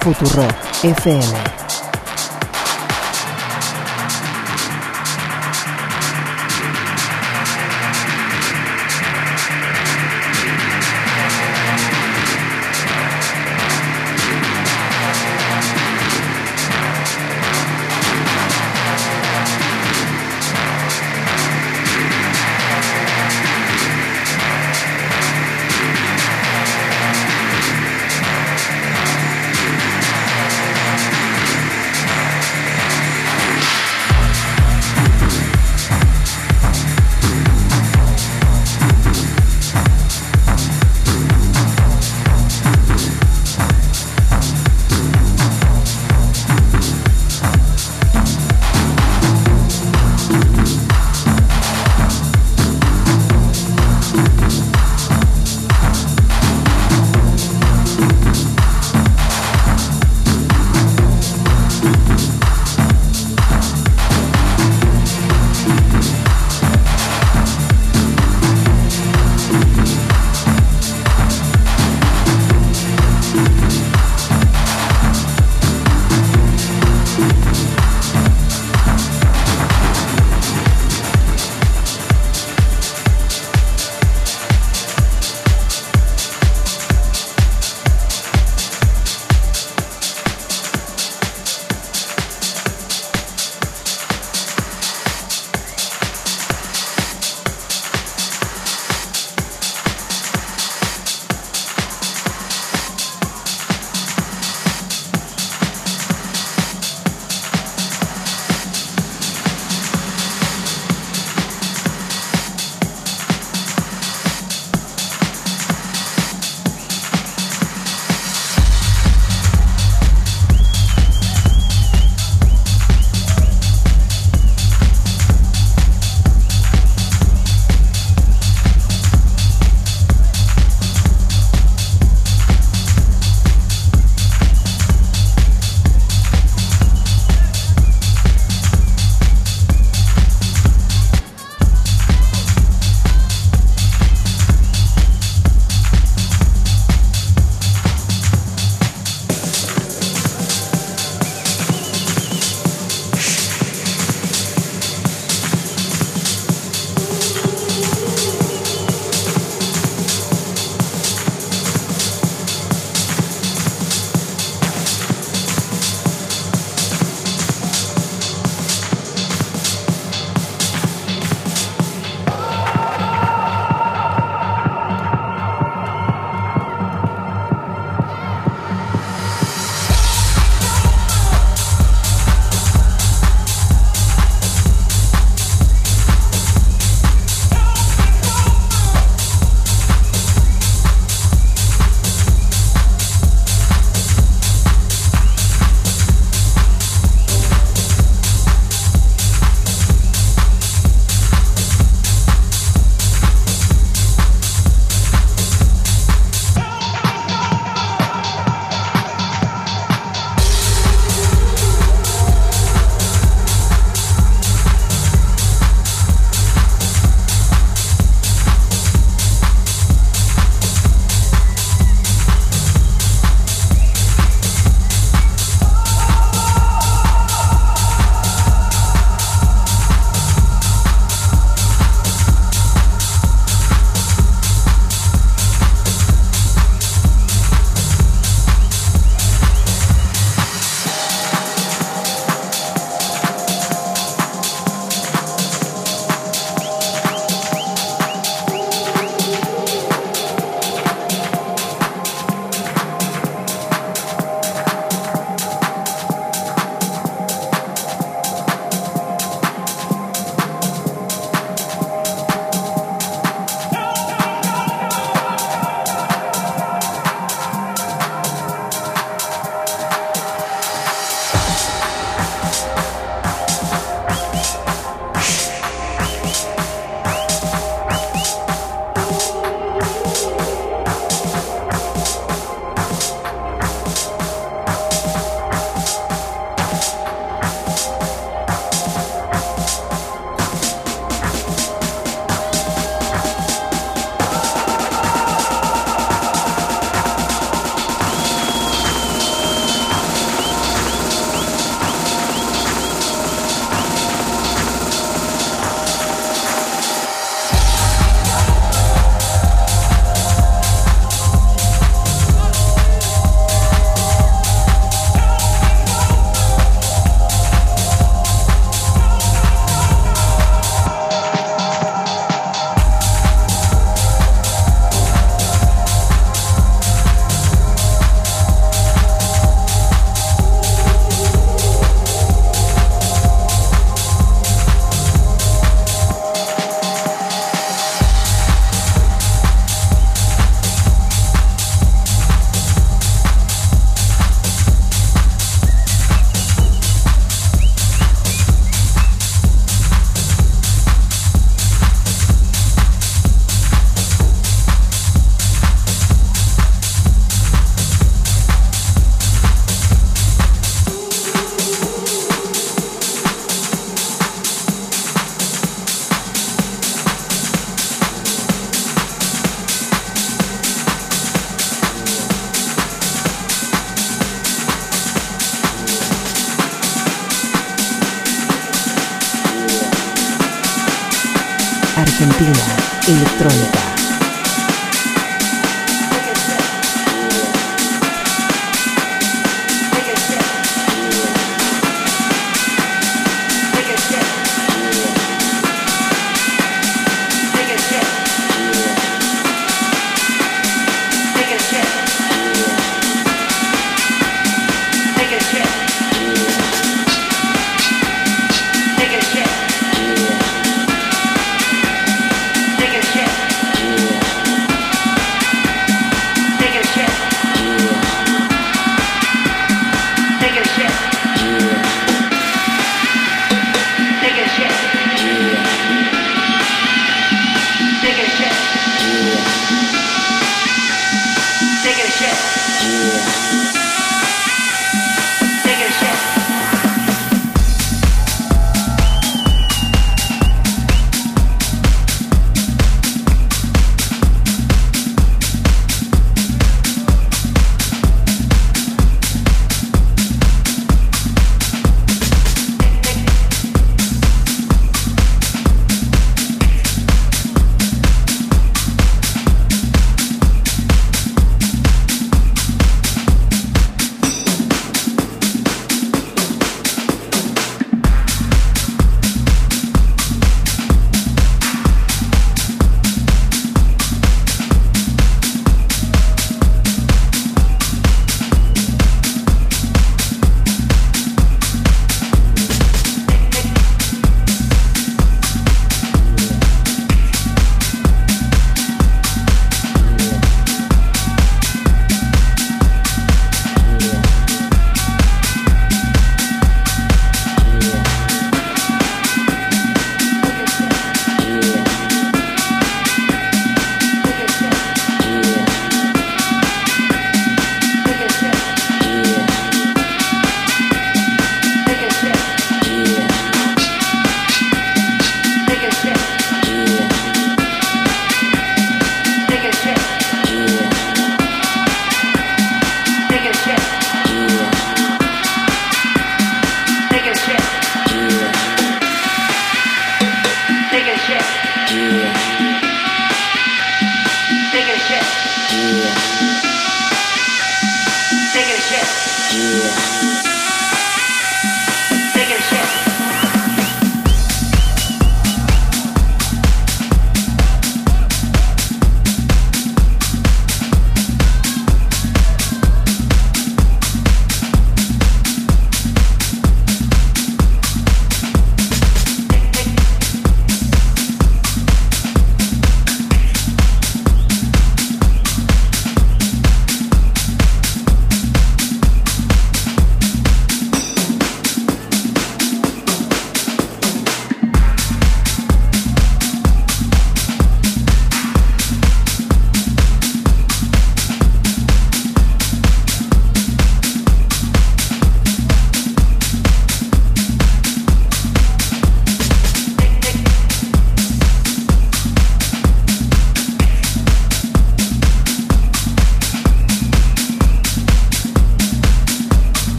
[0.00, 1.61] Futurock FM.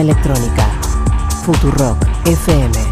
[0.00, 0.66] Electrónica.
[1.44, 2.83] Futurock FM.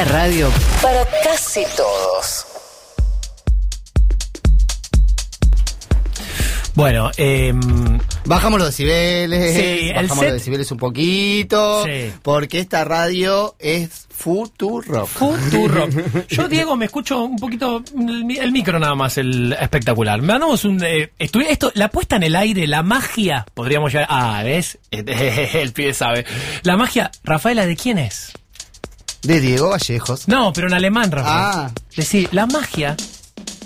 [0.00, 2.46] Una radio para casi todos.
[6.74, 7.52] Bueno, eh,
[8.24, 12.12] Bajamos los decibeles, Sí, bajamos set- los decibeles un poquito, Sí.
[12.22, 15.06] porque esta radio es Futurock.
[15.06, 15.90] Futurock.
[16.28, 20.22] Yo, Diego, me escucho un poquito el, mi- el micro nada más, el espectacular.
[20.22, 20.82] Me mandamos un...
[20.82, 24.06] eh, esto, la puesta en el aire, la magia, podríamos ya...
[24.08, 24.78] Ah, ¿ves?
[24.90, 26.24] El pibe sabe.
[26.62, 28.29] La magia, Rafaela, ¿de quién es?
[29.22, 30.28] De Diego Vallejos.
[30.28, 31.34] No, pero en alemán, Rafael.
[31.34, 31.70] Ah.
[31.96, 32.96] Decir, la magia...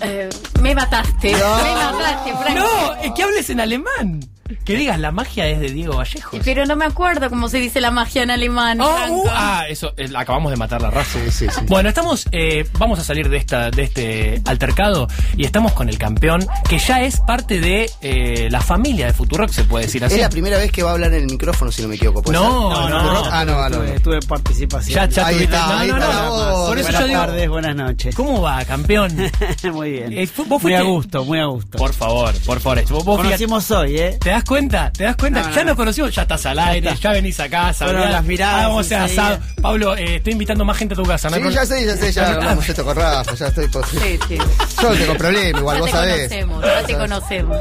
[0.01, 0.29] Eh,
[0.61, 1.31] me mataste.
[1.31, 1.55] No.
[1.57, 2.55] Me mataste, Frank.
[2.55, 4.19] No, es que hables en alemán.
[4.63, 6.37] Que digas, la magia es de Diego Vallejo.
[6.43, 8.79] Pero no me acuerdo cómo se dice la magia en alemán.
[8.79, 9.15] Oh, Franco.
[9.15, 11.17] uh, ah, eso, eh, acabamos de matar la raza.
[11.25, 11.61] Sí, sí, sí.
[11.67, 15.07] Bueno, estamos, eh, vamos a salir de esta, de este altercado
[15.37, 19.49] y estamos con el campeón, que ya es parte de eh, la familia de Futurock,
[19.51, 20.15] se puede decir así.
[20.15, 22.21] Es la primera vez que va a hablar en el micrófono, si no me equivoco.
[22.21, 23.25] ¿puede No, no.
[23.31, 23.77] Ah, no, ah, no.
[23.77, 24.95] Tuve, tuve participación.
[24.95, 26.65] Ya, ya Ahí tuviste- está, no, ahí no, está no.
[26.65, 28.15] Por eso buenas yo digo, tardes, buenas noches.
[28.15, 29.15] ¿cómo va, campeón?
[29.73, 30.13] muy bien.
[30.17, 31.77] Eh, fu- vos muy fuiste- a gusto, muy a gusto.
[31.77, 32.81] Por favor, por favor.
[32.89, 34.17] Vos, vos fíjate- Conocimos hoy, ¿eh?
[34.21, 34.91] ¿Te das cuenta?
[34.91, 35.41] ¿Te das cuenta?
[35.51, 35.69] Ya no.
[35.69, 37.85] nos conocimos, ya estás al aire, ya venís a casa.
[37.87, 39.27] Mirá, las miradas Vamos a hacer enseguida.
[39.45, 39.61] asado.
[39.61, 41.37] Pablo, eh, estoy invitando más gente a tu casa, ¿no?
[41.37, 43.65] Sí, ya sé, ya sé, ya hablamos esto con Rafa, ya estoy.
[43.91, 44.37] Sí, sí.
[44.81, 46.27] Yo no tengo problema, igual ya vos te sabés.
[46.29, 47.57] conocemos, ya te conocemos.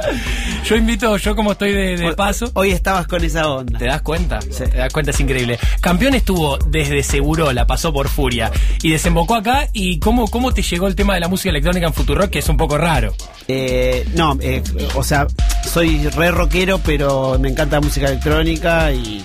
[0.68, 2.51] Yo invito, yo como estoy de, de paso.
[2.55, 3.78] Hoy estabas con esa onda.
[3.78, 4.41] ¿Te das cuenta?
[4.41, 4.65] Sí.
[4.70, 5.59] Te das cuenta, es increíble.
[5.81, 8.51] Campeón estuvo desde Segurola, pasó por Furia
[8.83, 9.68] y desembocó acá.
[9.73, 12.49] ¿Y cómo, cómo te llegó el tema de la música electrónica en Futurock, que es
[12.49, 13.15] un poco raro?
[13.49, 14.62] Eh, no, eh,
[14.94, 15.26] o sea,
[15.70, 19.25] soy re rockero, pero me encanta la música electrónica y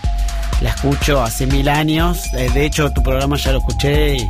[0.62, 2.20] la escucho hace mil años.
[2.38, 4.16] Eh, de hecho, tu programa ya lo escuché.
[4.18, 4.30] Y.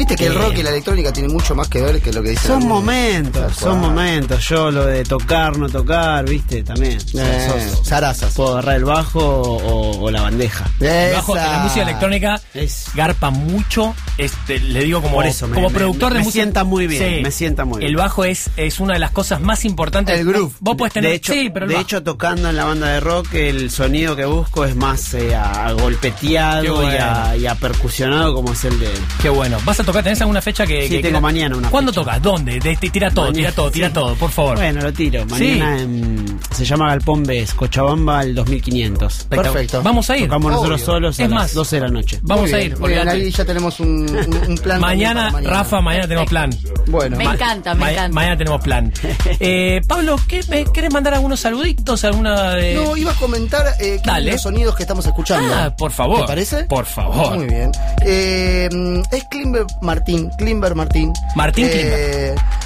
[0.00, 2.30] Viste que el rock y la electrónica tienen mucho más que ver que lo que
[2.30, 2.46] dicen.
[2.46, 4.42] son momentos, son momentos.
[4.48, 6.96] Yo lo de tocar, no tocar, viste, también.
[7.18, 8.32] Eh, Sos- zarazas.
[8.32, 10.64] puedo agarrar el bajo o, o la bandeja.
[10.80, 13.94] el bajo- la música electrónica Es- garpa mucho.
[14.24, 16.42] Este, le digo como, Por eso me- como me- productor de me música.
[16.42, 17.90] sienta muy bien, me sienta muy bien.
[17.90, 20.18] El bajo es, es una de las cosas más importantes.
[20.18, 20.52] El groove.
[20.60, 21.10] Vos podés tener.
[21.10, 21.82] de hecho, sí, pero el de bajo.
[21.86, 25.72] hecho, tocando en la banda de rock, el sonido que busco es más eh, a
[25.72, 26.92] golpeteado bueno.
[26.92, 28.88] y, a, y a percusionado como es el de...
[29.22, 29.58] Qué bueno.
[29.64, 30.02] ¿Vas a tocar?
[30.02, 30.82] ¿Tenés alguna fecha que.?
[30.88, 32.00] Sí, que- tengo que- mañana una ¿Cuándo fecha.
[32.04, 32.22] tocas?
[32.22, 32.58] ¿Dónde?
[32.60, 33.94] De- de- tira todo, Mañana, tira todo, tira sí.
[33.94, 34.56] todo, por favor.
[34.56, 35.22] Bueno, lo tiro.
[35.22, 35.28] Sí.
[35.30, 36.29] Mañana en-
[36.60, 39.24] se llama Galpón Bes, Cochabamba, el 2500.
[39.30, 39.82] Perfecto.
[39.82, 40.24] Vamos a ir.
[40.24, 40.86] Tocamos nosotros Obvio.
[40.86, 42.18] solos a Es las más, 12 de la noche.
[42.22, 42.78] Vamos a ir.
[42.78, 44.80] muy bien, ahí ya tenemos un, un- un plan.
[44.80, 46.50] Mañana, para Rafa, mañana tenemos plan.
[46.86, 48.14] Bueno, Me encanta, me ma- encanta.
[48.14, 48.92] Mañana tenemos plan.
[49.42, 52.04] Eh, Pablo, ¿qué, me- ¿querés mandar algunos saluditos?
[52.04, 52.74] ¿Alguna de.?
[52.74, 54.32] No, iba a comentar eh, Dale.
[54.32, 55.54] los sonidos que estamos escuchando.
[55.54, 56.20] Ah, por favor.
[56.22, 56.64] ¿Te parece?
[56.64, 57.36] Por favor.
[57.36, 57.70] Muy bien.
[58.04, 58.68] Eh,
[59.12, 60.30] es Klimber Martín.
[60.36, 61.12] Klimber Martín.
[61.36, 62.19] Martín Eh,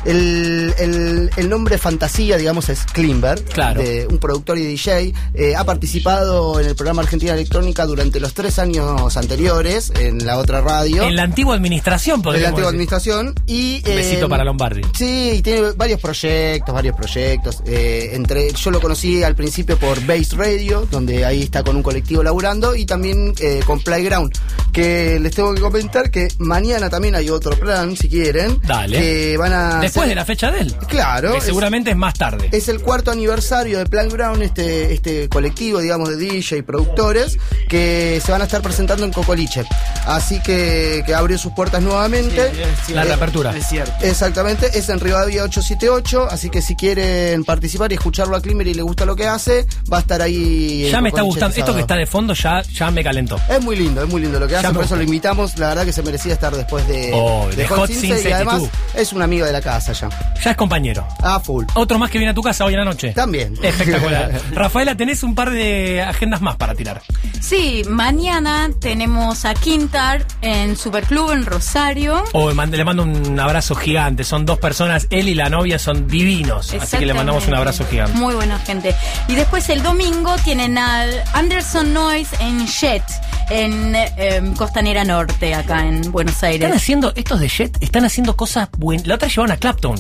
[0.05, 3.43] El, el- el nombre fantasía, digamos, es Klimber.
[3.45, 3.81] Claro.
[3.83, 5.13] de un productor y DJ.
[5.35, 10.39] Eh, ha participado en el programa Argentina Electrónica durante los tres años anteriores en la
[10.39, 11.03] otra radio.
[11.05, 12.75] En la antigua administración, de la podríamos antigua decir.
[12.75, 13.35] administración.
[13.47, 14.83] Y, Un besito eh, para Lombardi.
[14.97, 17.63] Sí, y tiene varios proyectos, varios proyectos.
[17.67, 21.83] Eh, entre Yo lo conocí al principio por Base Radio, donde ahí está con un
[21.83, 24.33] colectivo laburando, y también eh, con Playground.
[24.73, 28.59] Que les tengo que comentar que mañana también hay otro plan, si quieren.
[28.67, 28.99] Dale.
[28.99, 29.81] Que van a.
[29.95, 30.75] Después de la fecha de él.
[30.89, 31.35] Claro.
[31.35, 32.49] Que seguramente es más tarde.
[32.51, 38.21] es el cuarto aniversario de Playground, este, este colectivo, digamos, de DJ y productores, que
[38.25, 39.65] se van a estar presentando en Cocoliche.
[40.07, 42.51] Así que, que abrió sus puertas nuevamente.
[42.93, 43.57] La reapertura.
[43.57, 43.93] Es cierto.
[44.03, 48.75] Exactamente, es en Rivadavia 878, así que si quieren participar y escucharlo a Klimer y
[48.75, 50.87] le gusta lo que hace, va a estar ahí.
[50.87, 51.51] en Ya me está gustando.
[51.51, 53.39] este Esto que está de fondo ya, ya me calentó.
[53.49, 55.57] Es muy lindo, es muy lindo lo que hace, por eso lo invitamos.
[55.59, 58.55] La verdad que se merecía estar después de, Oh, de Hot Since, Since y además
[58.57, 59.01] 82.
[59.01, 60.09] es un amigo de la casa ya.
[60.43, 61.07] Ya es compañero.
[61.23, 61.65] A full.
[61.75, 63.13] Otro más que viene a tu casa hoy en la noche.
[63.13, 63.55] También.
[63.63, 64.41] Espectacular.
[64.53, 67.03] Rafaela, tenés un par de agendas más para tirar.
[67.41, 72.25] Sí, mañana tenemos a Quintar en Superclub en Rosario.
[72.33, 74.25] Oh, le mando un abrazo gigante.
[74.25, 76.73] Son dos personas, él y la novia son divinos.
[76.75, 78.17] Así que le mandamos un abrazo gigante.
[78.17, 78.95] Muy buena gente.
[79.29, 83.03] Y después el domingo tienen al Anderson Noise en Jet,
[83.51, 86.73] en em, Costanera Norte, acá en Buenos Están Aires.
[86.73, 89.07] haciendo, estos de Jet, están haciendo cosas buenas.
[89.07, 89.57] La otra llevaron a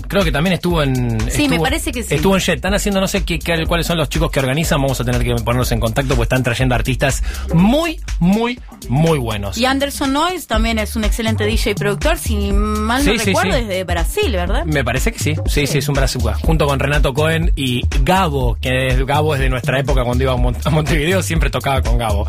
[0.08, 1.18] Creo que también estuvo en.
[1.30, 2.14] Sí, me estuvo- parece que sí.
[2.14, 2.56] Estuvo en Jet.
[2.56, 4.80] Están haciendo, no sé qué, qué- cuáles son los chicos que organizan.
[4.80, 7.22] Vamos a tener que ponernos en contacto porque están trayendo artistas
[7.52, 9.58] muy, muy, muy buenos.
[9.58, 13.24] Y Anderson Noise también es un excelente DJ y productor, si mal Sí, no sí,
[13.26, 14.64] recuerdo, es de Brasil, ¿verdad?
[14.64, 15.34] Me parece que sí.
[15.46, 16.34] Sí, sí, es un brazuca.
[16.34, 20.32] Junto con Renato Cohen y Gabo, que es, Gabo es de nuestra época cuando iba
[20.32, 22.26] a, Mon- a Montevideo, siempre tocaba con Gabo.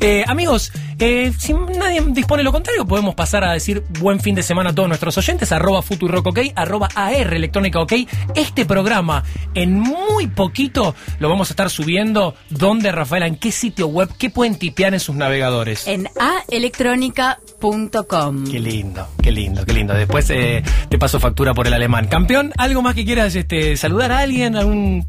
[0.00, 4.42] Eh, amigos, eh, si nadie dispone lo contrario, podemos pasar a decir buen fin de
[4.42, 7.92] semana a todos nuestros oyentes, arroba Futurock OK, arroba AR Electrónica OK.
[8.34, 12.34] Este programa, en muy poquito, lo vamos a estar subiendo.
[12.50, 13.26] ¿Dónde, Rafaela?
[13.26, 14.08] ¿En qué sitio web?
[14.18, 15.86] ¿Qué pueden tipear en sus navegadores?
[15.86, 18.44] En aelectronica.com.
[18.50, 19.94] Qué lindo, qué lindo, qué lindo.
[19.94, 22.08] Después eh, te paso factura por el alemán.
[22.08, 24.56] Campeón, ¿algo más que quieras este, saludar a alguien?
[24.56, 25.04] ¿Algún...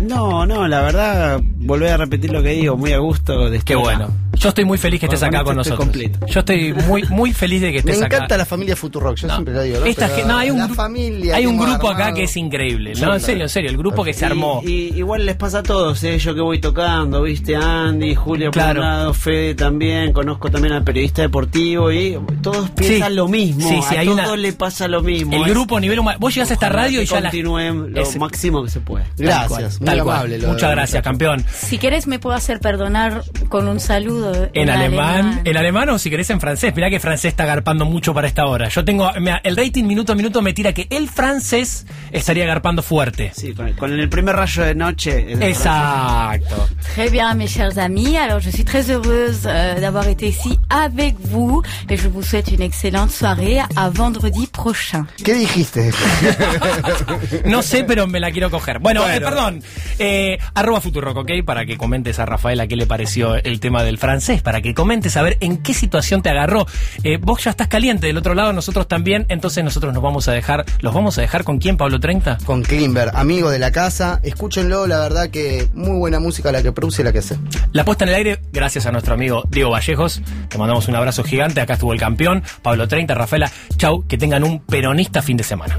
[0.00, 3.48] No, no, la verdad, volver a repetir lo que digo, muy a gusto.
[3.50, 4.08] De Qué bueno.
[4.36, 5.78] Yo estoy muy feliz que estés acá con nosotros.
[5.78, 6.18] completo.
[6.26, 8.16] Yo estoy muy, muy feliz de que Me estés acá.
[8.16, 9.34] encanta la familia Futurock, yo No.
[9.34, 9.78] siempre lo digo.
[9.80, 9.86] ¿no?
[9.86, 12.94] Esta no, hay un, la familia hay un grupo acá que es increíble.
[13.00, 13.70] No, en serio, en serio.
[13.70, 14.60] El grupo que se armó.
[14.64, 16.18] Y, y- igual les pasa a todos, ¿eh?
[16.18, 18.80] yo que voy tocando, viste, Andy, Julio Claro.
[18.80, 23.14] por un lado, Fede también, conozco también al periodista deportivo y todos piensan Sí.
[23.16, 25.32] lo mismo, Sí, sí, a hay todos una- le pasa lo mismo.
[25.36, 26.18] el Es- grupo nivel humano.
[26.20, 27.30] Vos llegás a esta radio y ya la.
[27.30, 29.04] continúen lo Es- máximo que se puede.
[29.48, 30.16] Cual, Gracias, muy tal cual.
[30.16, 30.38] amable.
[30.38, 31.44] lo- Muchas gracias, campeón.
[31.52, 34.48] Si querés me puedo hacer perdonar con un saludo.
[34.54, 36.74] En alemán, en alemán o si querés en francés.
[36.74, 38.68] Mirá que francés está garpando mucho para esta hora.
[38.68, 42.82] Yo tengo, mirá, el rating minuto a minuto me tira que el francés estaría garpando
[42.82, 43.32] fuerte.
[43.34, 45.26] Sí, con, con el primer rayo de noche.
[45.48, 46.68] Exacto.
[46.94, 48.16] Très bien, mes chers amis.
[48.16, 52.48] Alors, je suis très heureuse euh, d'avoir été ici avec vous et je vous souhaite
[52.52, 55.06] une excellente soirée à vendredi prochain.
[55.24, 55.90] ¿Qué dijiste?
[57.44, 58.78] No sé, pero me la quiero coger.
[58.78, 59.14] Bueno, Bueno.
[59.16, 59.62] eh, perdón.
[59.98, 61.30] Eh, arroba Futurock, ¿ok?
[61.44, 65.16] Para que comentes a Rafaela qué le pareció el tema del francés, para que comentes
[65.16, 66.66] a ver en qué situación te agarró.
[67.02, 70.32] Eh, vos ya estás caliente del otro lado, nosotros también, entonces nosotros nos vamos a
[70.32, 72.38] dejar, ¿los vamos a dejar con quién, Pablo 30?
[72.44, 74.20] Con Klimber, amigo de la casa.
[74.22, 77.36] Escúchenlo, la verdad que muy buena música la que produce y la que hace.
[77.72, 80.22] La puesta en el aire, gracias a nuestro amigo Diego Vallejos.
[80.48, 81.60] Te mandamos un abrazo gigante.
[81.60, 83.50] Acá estuvo el campeón, Pablo 30, Rafaela.
[83.76, 85.76] Chau, que tengan un peronista fin de semana.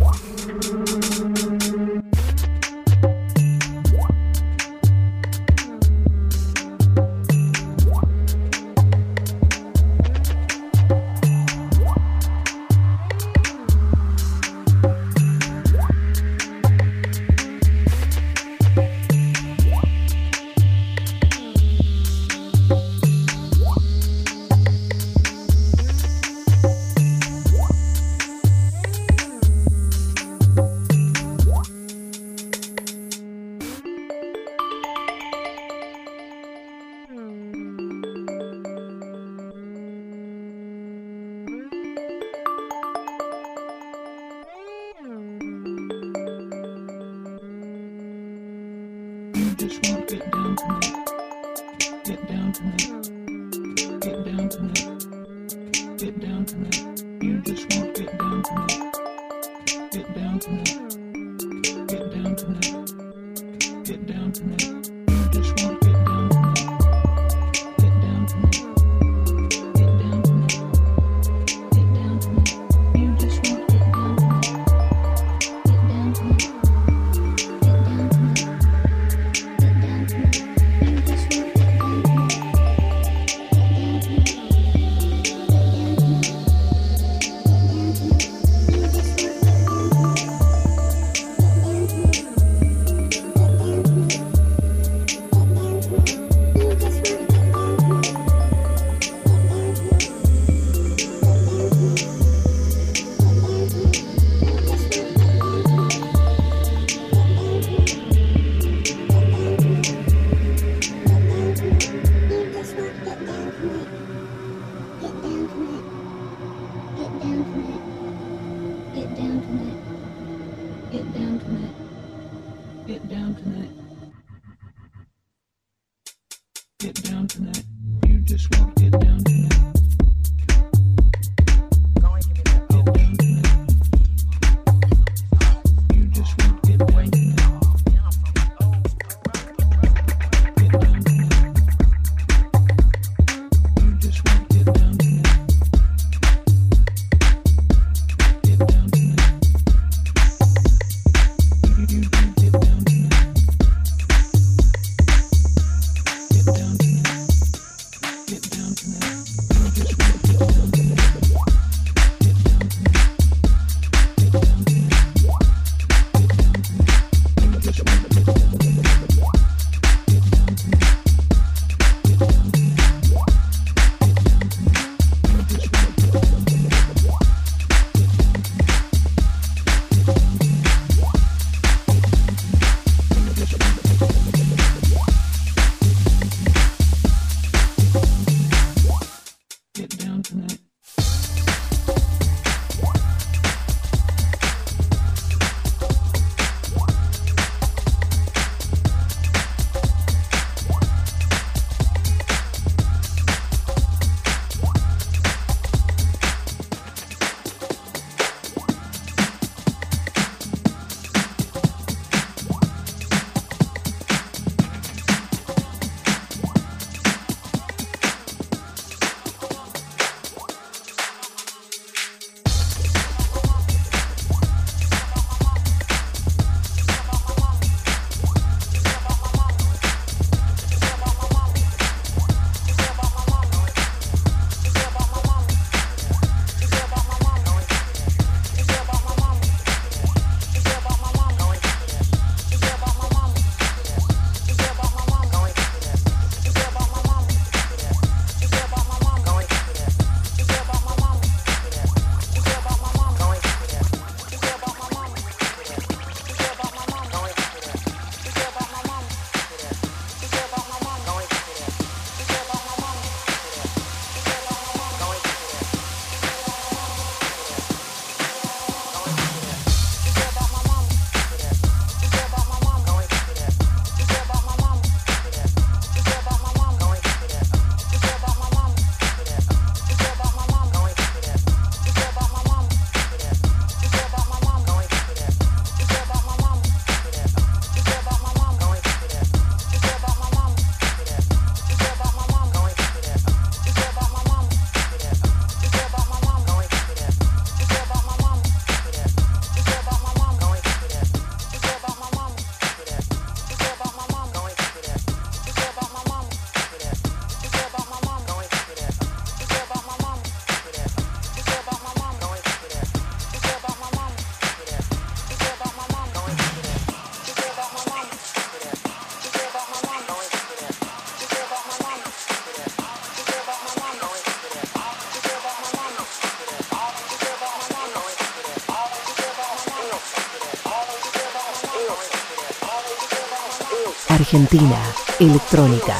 [334.45, 334.77] Argentina,
[335.17, 335.95] electrónica.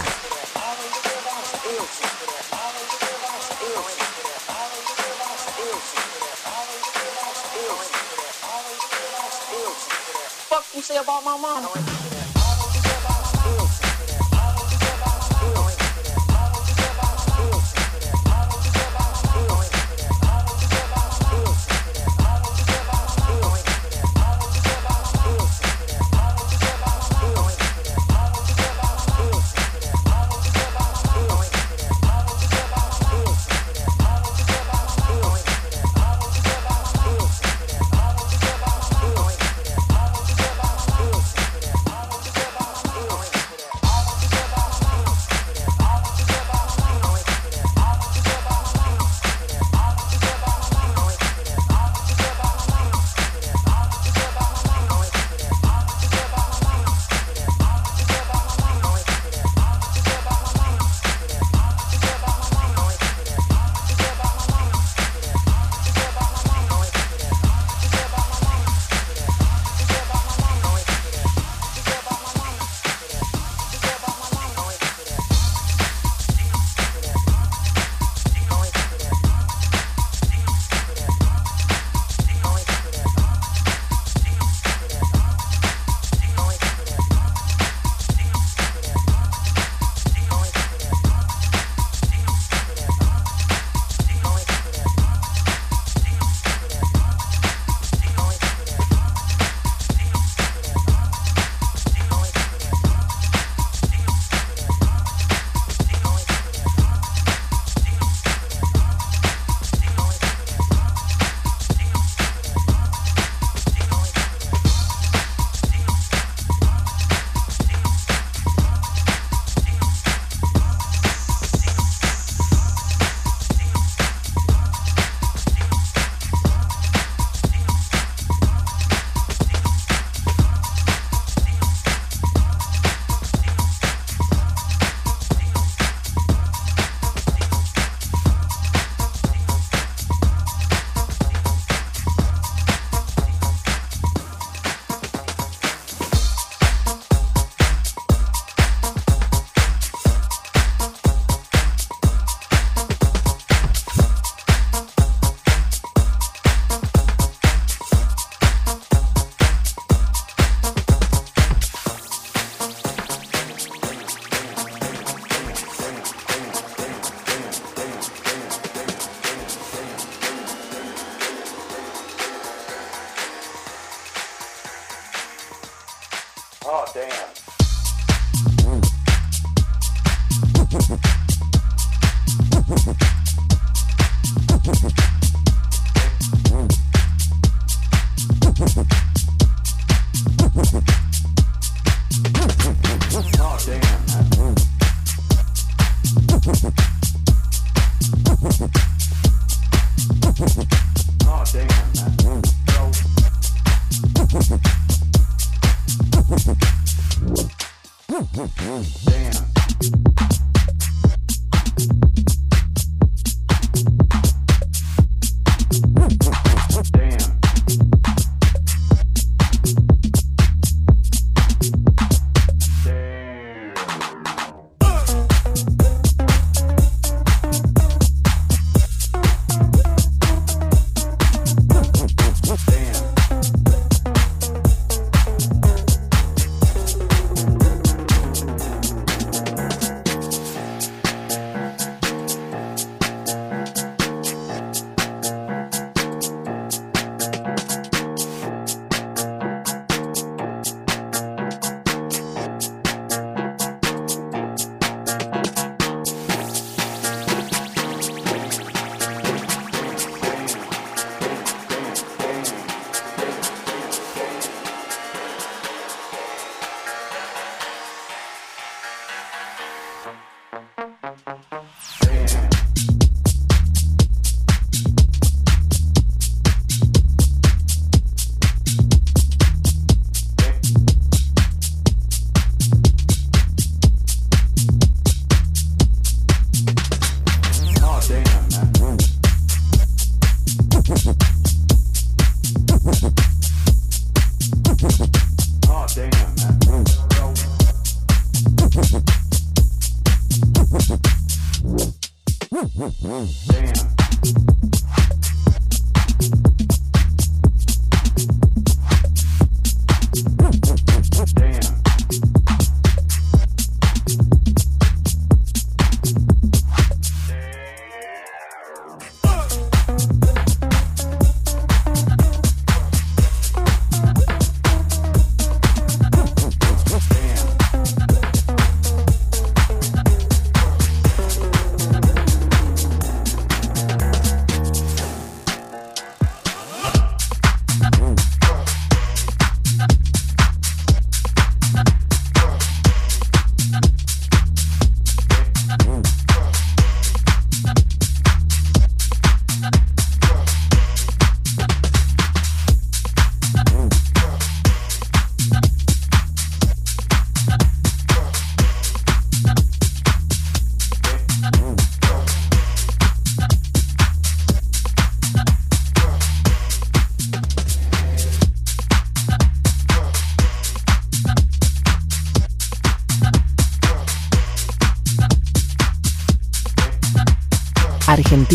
[10.48, 12.05] Fuck you say about my mama.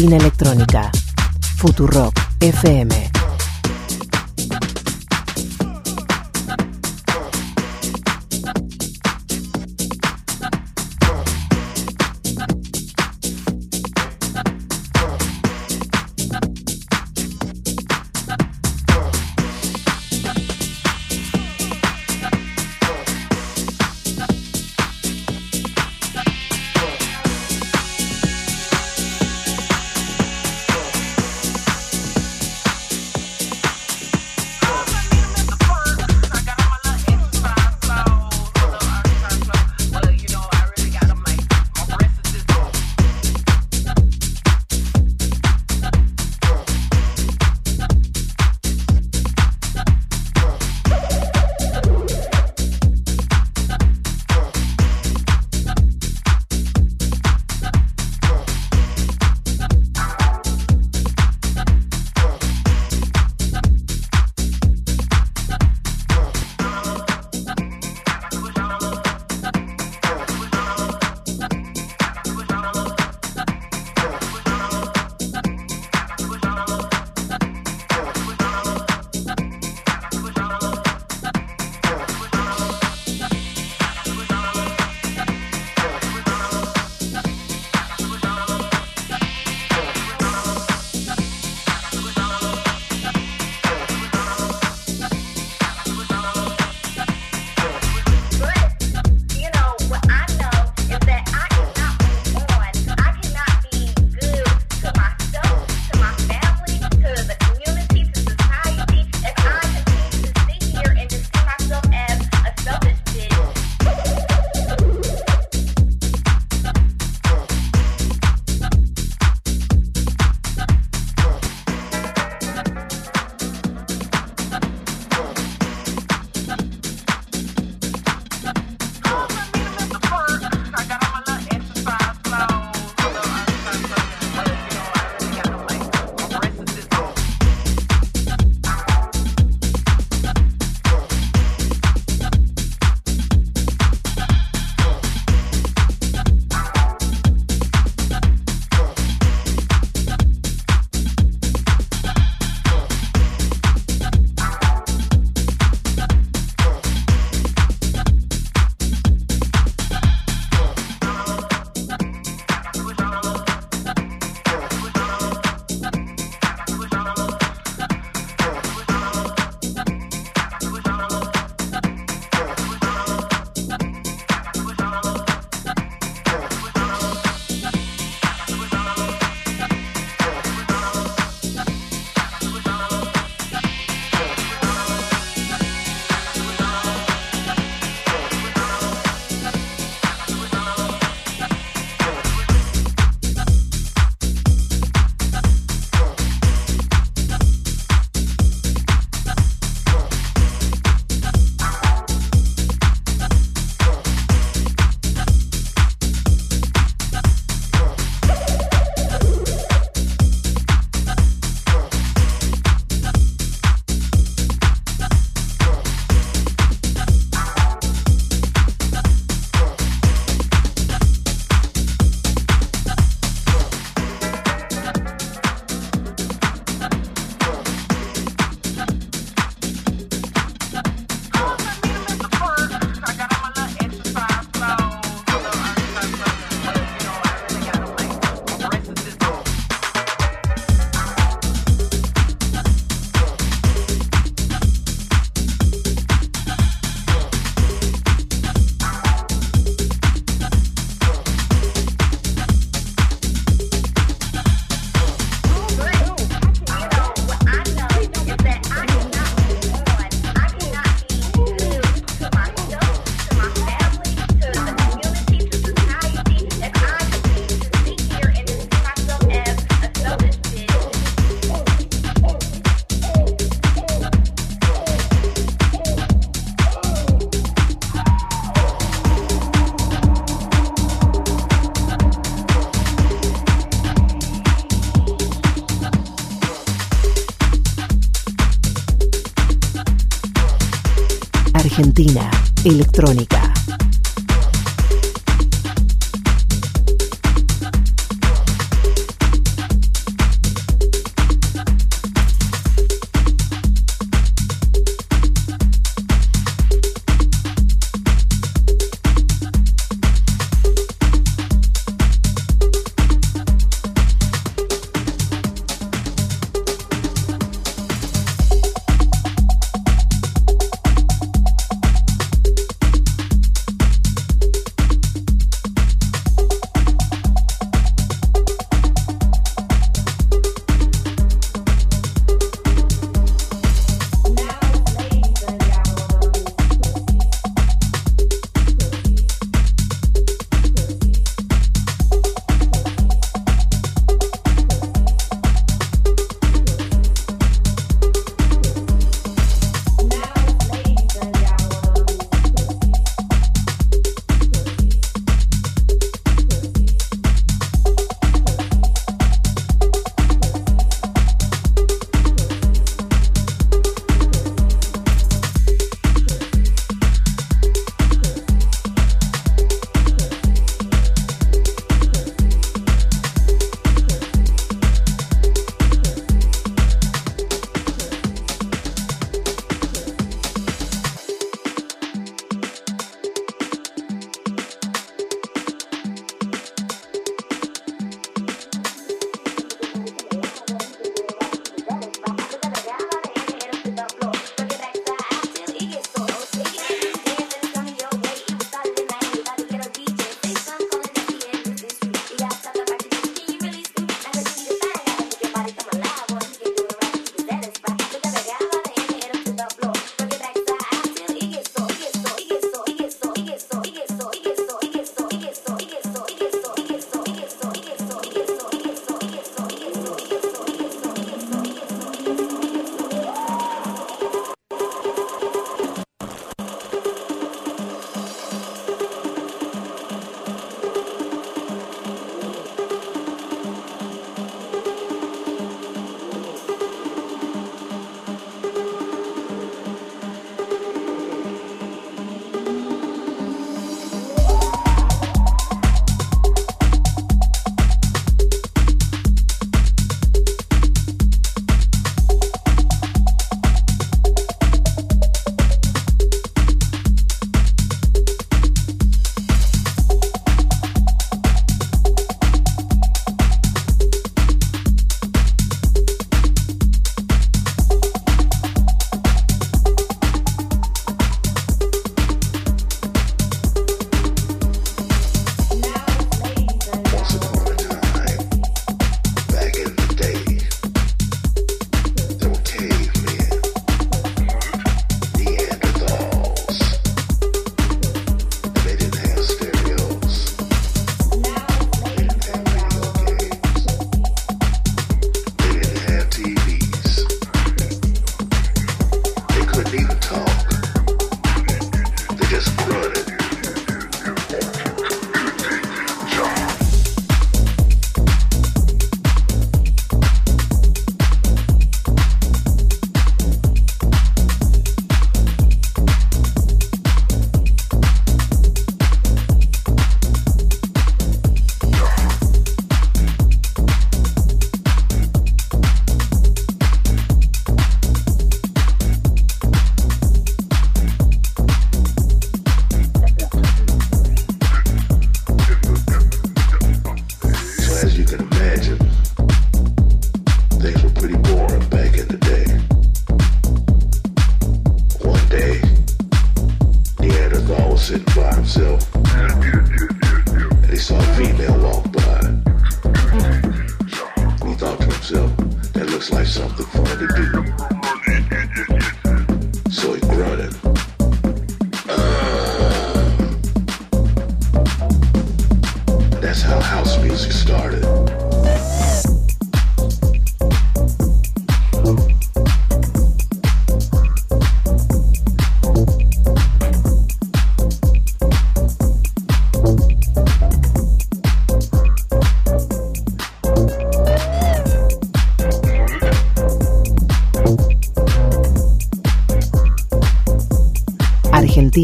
[0.01, 0.91] Argentina Electrónica.
[1.59, 3.00] Futurock FM.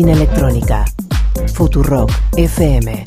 [0.05, 0.84] Electrónica.
[1.55, 3.06] Futurock FM.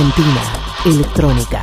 [0.00, 0.40] Argentina
[0.86, 1.59] Electrónica.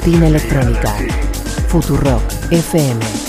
[0.00, 0.94] Argentina Electrónica.
[1.68, 3.19] Futurock FM.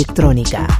[0.00, 0.79] Electrónica.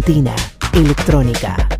[0.00, 0.34] Argentina
[0.72, 1.79] Electrónica.